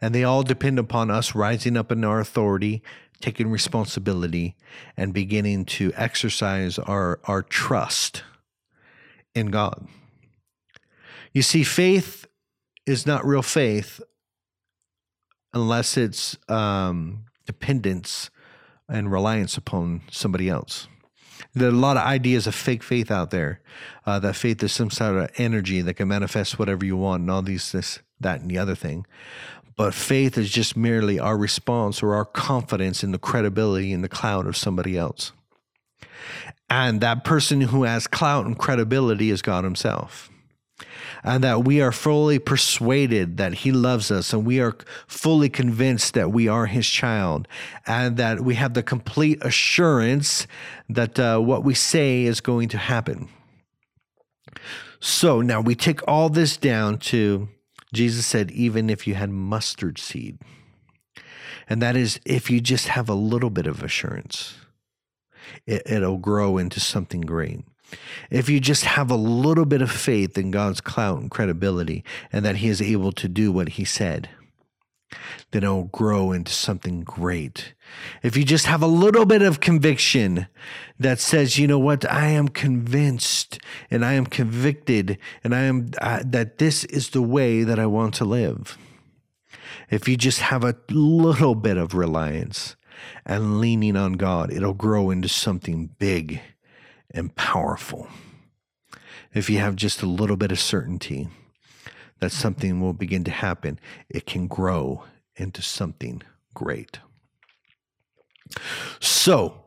and 0.00 0.14
they 0.14 0.24
all 0.24 0.42
depend 0.42 0.78
upon 0.78 1.10
us 1.10 1.34
rising 1.34 1.76
up 1.76 1.92
in 1.92 2.04
our 2.04 2.20
authority, 2.20 2.82
taking 3.20 3.50
responsibility, 3.50 4.56
and 4.96 5.14
beginning 5.14 5.64
to 5.64 5.92
exercise 5.96 6.78
our, 6.78 7.20
our 7.24 7.42
trust 7.42 8.22
in 9.34 9.50
God. 9.50 9.86
You 11.32 11.42
see, 11.42 11.64
faith 11.64 12.26
is 12.86 13.06
not 13.06 13.26
real 13.26 13.42
faith 13.42 14.00
unless 15.52 15.96
it's 15.96 16.36
um, 16.48 17.24
dependence 17.46 18.30
and 18.88 19.10
reliance 19.10 19.56
upon 19.56 20.02
somebody 20.10 20.48
else. 20.48 20.88
There 21.54 21.68
are 21.68 21.72
a 21.72 21.74
lot 21.74 21.96
of 21.96 22.04
ideas 22.04 22.46
of 22.46 22.54
fake 22.54 22.82
faith 22.82 23.10
out 23.10 23.30
there. 23.30 23.60
Uh, 24.06 24.18
that 24.20 24.36
faith 24.36 24.62
is 24.62 24.72
some 24.72 24.90
sort 24.90 25.16
of 25.16 25.30
energy 25.36 25.80
that 25.80 25.94
can 25.94 26.08
manifest 26.08 26.58
whatever 26.58 26.84
you 26.84 26.96
want, 26.96 27.22
and 27.22 27.30
all 27.30 27.42
these 27.42 27.72
this 27.72 28.00
that 28.24 28.40
and 28.40 28.50
the 28.50 28.58
other 28.58 28.74
thing. 28.74 29.06
But 29.76 29.94
faith 29.94 30.36
is 30.36 30.50
just 30.50 30.76
merely 30.76 31.18
our 31.18 31.36
response 31.36 32.02
or 32.02 32.14
our 32.14 32.24
confidence 32.24 33.02
in 33.02 33.12
the 33.12 33.18
credibility 33.18 33.92
in 33.92 34.02
the 34.02 34.08
clout 34.08 34.46
of 34.46 34.56
somebody 34.56 34.96
else. 34.98 35.32
And 36.70 37.00
that 37.00 37.24
person 37.24 37.60
who 37.60 37.84
has 37.84 38.06
clout 38.06 38.46
and 38.46 38.58
credibility 38.58 39.30
is 39.30 39.42
God 39.42 39.64
Himself. 39.64 40.30
And 41.22 41.42
that 41.42 41.64
we 41.64 41.80
are 41.80 41.92
fully 41.92 42.38
persuaded 42.38 43.36
that 43.38 43.54
He 43.54 43.72
loves 43.72 44.10
us, 44.10 44.32
and 44.32 44.44
we 44.44 44.60
are 44.60 44.76
fully 45.06 45.48
convinced 45.48 46.14
that 46.14 46.32
we 46.32 46.48
are 46.48 46.66
His 46.66 46.88
child, 46.88 47.48
and 47.86 48.16
that 48.16 48.40
we 48.42 48.56
have 48.56 48.74
the 48.74 48.82
complete 48.82 49.38
assurance 49.42 50.46
that 50.88 51.18
uh, 51.18 51.38
what 51.38 51.64
we 51.64 51.74
say 51.74 52.24
is 52.24 52.40
going 52.40 52.68
to 52.70 52.78
happen. 52.78 53.28
So 55.00 55.40
now 55.40 55.60
we 55.60 55.74
take 55.74 56.06
all 56.08 56.28
this 56.28 56.56
down 56.56 56.98
to 56.98 57.48
Jesus 57.94 58.26
said, 58.26 58.50
even 58.50 58.90
if 58.90 59.06
you 59.06 59.14
had 59.14 59.30
mustard 59.30 59.98
seed. 59.98 60.38
And 61.68 61.80
that 61.80 61.96
is, 61.96 62.20
if 62.24 62.50
you 62.50 62.60
just 62.60 62.88
have 62.88 63.08
a 63.08 63.14
little 63.14 63.50
bit 63.50 63.66
of 63.66 63.82
assurance, 63.82 64.56
it, 65.66 66.02
will 66.02 66.18
grow 66.18 66.58
into 66.58 66.80
something 66.80 67.22
great. 67.22 67.60
If 68.30 68.48
you 68.48 68.60
just 68.60 68.84
have 68.84 69.10
a 69.10 69.16
little 69.16 69.64
bit 69.64 69.82
of 69.82 69.90
faith 69.90 70.36
in 70.36 70.50
God's 70.50 70.80
clout 70.80 71.20
and 71.20 71.30
credibility 71.30 72.04
and 72.32 72.44
that 72.44 72.56
He 72.56 72.68
is 72.68 72.82
able 72.82 73.12
to 73.12 73.28
do 73.28 73.52
what 73.52 73.70
He 73.70 73.84
said, 73.84 74.28
then 75.50 75.62
it'll 75.62 75.84
grow 75.84 76.32
into 76.32 76.52
something 76.52 77.02
great. 77.02 77.74
If 78.22 78.36
you 78.36 78.44
just 78.44 78.66
have 78.66 78.82
a 78.82 78.86
little 78.86 79.26
bit 79.26 79.42
of 79.42 79.60
conviction 79.60 80.46
that 80.98 81.18
says, 81.20 81.58
you 81.58 81.66
know 81.66 81.78
what, 81.78 82.10
I 82.10 82.28
am 82.28 82.48
convinced 82.48 83.58
and 83.90 84.04
I 84.04 84.14
am 84.14 84.26
convicted 84.26 85.18
and 85.42 85.54
I 85.54 85.62
am 85.62 85.90
uh, 86.00 86.22
that 86.24 86.58
this 86.58 86.84
is 86.84 87.10
the 87.10 87.22
way 87.22 87.62
that 87.62 87.78
I 87.78 87.86
want 87.86 88.14
to 88.14 88.24
live. 88.24 88.78
If 89.90 90.08
you 90.08 90.16
just 90.16 90.40
have 90.40 90.64
a 90.64 90.76
little 90.90 91.54
bit 91.54 91.76
of 91.76 91.94
reliance 91.94 92.76
and 93.24 93.60
leaning 93.60 93.96
on 93.96 94.14
God, 94.14 94.52
it'll 94.52 94.74
grow 94.74 95.10
into 95.10 95.28
something 95.28 95.90
big 95.98 96.40
and 97.12 97.34
powerful. 97.34 98.08
If 99.32 99.50
you 99.50 99.58
have 99.58 99.76
just 99.76 100.02
a 100.02 100.06
little 100.06 100.36
bit 100.36 100.52
of 100.52 100.60
certainty, 100.60 101.28
that 102.20 102.32
something 102.32 102.80
will 102.80 102.92
begin 102.92 103.24
to 103.24 103.30
happen, 103.30 103.78
it 104.08 104.26
can 104.26 104.46
grow 104.46 105.04
into 105.36 105.62
something 105.62 106.22
great. 106.54 106.98
So, 109.00 109.64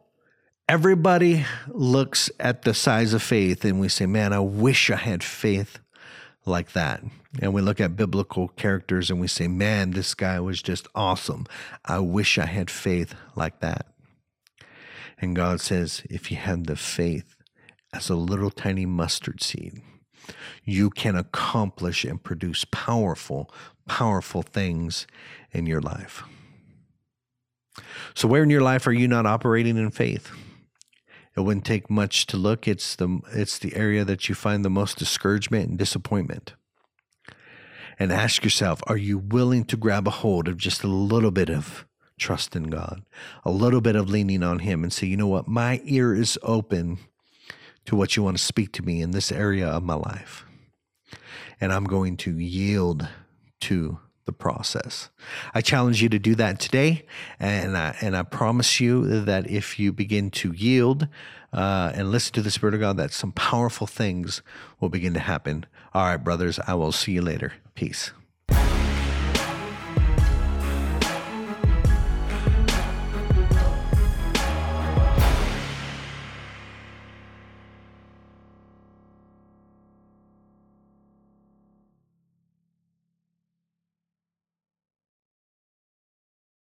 everybody 0.70 1.46
looks 1.68 2.30
at 2.40 2.64
the 2.64 2.74
size 2.74 3.14
of 3.14 3.22
faith 3.22 3.66
and 3.66 3.80
we 3.80 3.90
say, 3.90 4.06
Man, 4.06 4.34
I 4.34 4.40
wish 4.40 4.90
I 4.90 4.96
had 4.96 5.24
faith 5.24 5.80
like 6.46 6.72
that. 6.74 7.04
And 7.42 7.54
we 7.54 7.62
look 7.62 7.80
at 7.80 7.96
biblical 7.96 8.48
characters 8.50 9.10
and 9.10 9.20
we 9.20 9.28
say, 9.28 9.48
Man, 9.48 9.92
this 9.92 10.14
guy 10.14 10.40
was 10.40 10.62
just 10.62 10.88
awesome. 10.96 11.46
I 11.86 12.00
wish 12.00 12.38
I 12.38 12.46
had 12.46 12.70
faith 12.70 13.14
like 13.36 13.60
that. 13.60 13.88
And 15.20 15.36
God 15.36 15.62
says, 15.62 16.04
If 16.10 16.32
you 16.32 16.38
had 16.38 16.68
the 16.68 16.76
faith 16.76 17.36
as 17.94 18.10
a 18.10 18.16
little 18.16 18.52
tiny 18.52 18.86
mustard 18.86 19.42
seed, 19.42 19.82
you 20.64 20.90
can 20.90 21.16
accomplish 21.16 22.04
and 22.04 22.22
produce 22.22 22.66
powerful, 22.66 23.52
powerful 23.88 24.42
things 24.42 25.08
in 25.52 25.66
your 25.66 25.82
life. 25.82 26.24
So, 28.16 28.28
where 28.28 28.44
in 28.44 28.50
your 28.50 28.62
life 28.62 28.88
are 28.88 28.94
you 28.94 29.08
not 29.08 29.26
operating 29.26 29.78
in 29.78 29.92
faith? 29.92 30.32
It 31.36 31.42
wouldn't 31.42 31.66
take 31.66 31.90
much 31.90 32.26
to 32.28 32.38
look. 32.38 32.68
It's 32.68 32.96
the 32.96 33.20
it's 33.32 33.60
the 33.60 33.76
area 33.76 34.04
that 34.04 34.28
you 34.28 34.36
find 34.36 34.66
the 34.66 34.70
most 34.70 34.98
discouragement 34.98 35.70
and 35.70 35.78
disappointment. 35.78 36.54
And 38.00 38.12
ask 38.12 38.44
yourself, 38.44 38.82
are 38.88 38.98
you 38.98 39.18
willing 39.18 39.66
to 39.66 39.78
grab 39.78 40.08
a 40.08 40.12
hold 40.12 40.48
of 40.48 40.58
just 40.58 40.84
a 40.84 40.88
little 40.88 41.32
bit 41.32 41.50
of 41.50 41.86
trust 42.18 42.56
in 42.56 42.66
God, 42.66 43.04
a 43.44 43.52
little 43.52 43.82
bit 43.82 43.96
of 43.96 44.10
leaning 44.10 44.44
on 44.44 44.60
Him 44.60 44.84
and 44.84 44.92
say, 44.92 45.08
you 45.08 45.18
know 45.18 45.28
what, 45.28 45.48
my 45.48 45.82
ear 45.84 46.14
is 46.14 46.38
open 46.44 47.00
to 47.88 47.96
what 47.96 48.16
you 48.16 48.24
want 48.24 48.38
to 48.38 48.44
speak 48.44 48.72
to 48.74 48.84
me 48.84 49.02
in 49.02 49.12
this 49.12 49.32
area 49.32 49.68
of 49.68 49.84
my 49.84 49.96
life. 49.96 50.46
And 51.60 51.74
I'm 51.74 51.86
going 51.86 52.18
to 52.18 52.38
yield 52.38 53.08
to 53.62 54.00
the 54.26 54.34
process. 54.34 55.10
I 55.56 55.62
challenge 55.62 56.04
you 56.04 56.10
to 56.10 56.20
do 56.20 56.36
that 56.36 56.60
today, 56.60 57.06
and 57.40 57.76
I, 57.76 57.96
and 58.02 58.16
I 58.16 58.24
promise 58.24 58.80
you 58.80 59.22
that 59.22 59.50
if 59.50 59.80
you 59.80 59.92
begin 59.92 60.30
to 60.32 60.52
yield 60.52 61.08
uh, 61.54 61.94
and 61.96 62.12
listen 62.12 62.34
to 62.34 62.42
the 62.42 62.52
Spirit 62.52 62.76
of 62.76 62.82
God, 62.82 62.98
that 62.98 63.14
some 63.14 63.32
powerful 63.32 63.88
things 63.88 64.44
will 64.80 64.90
begin 64.90 65.14
to 65.14 65.22
happen. 65.22 65.66
All 65.94 66.04
right, 66.04 66.18
brothers, 66.18 66.60
I 66.68 66.76
will 66.76 66.92
see 66.92 67.14
you 67.14 67.22
later. 67.22 67.54
Peace. 67.74 68.12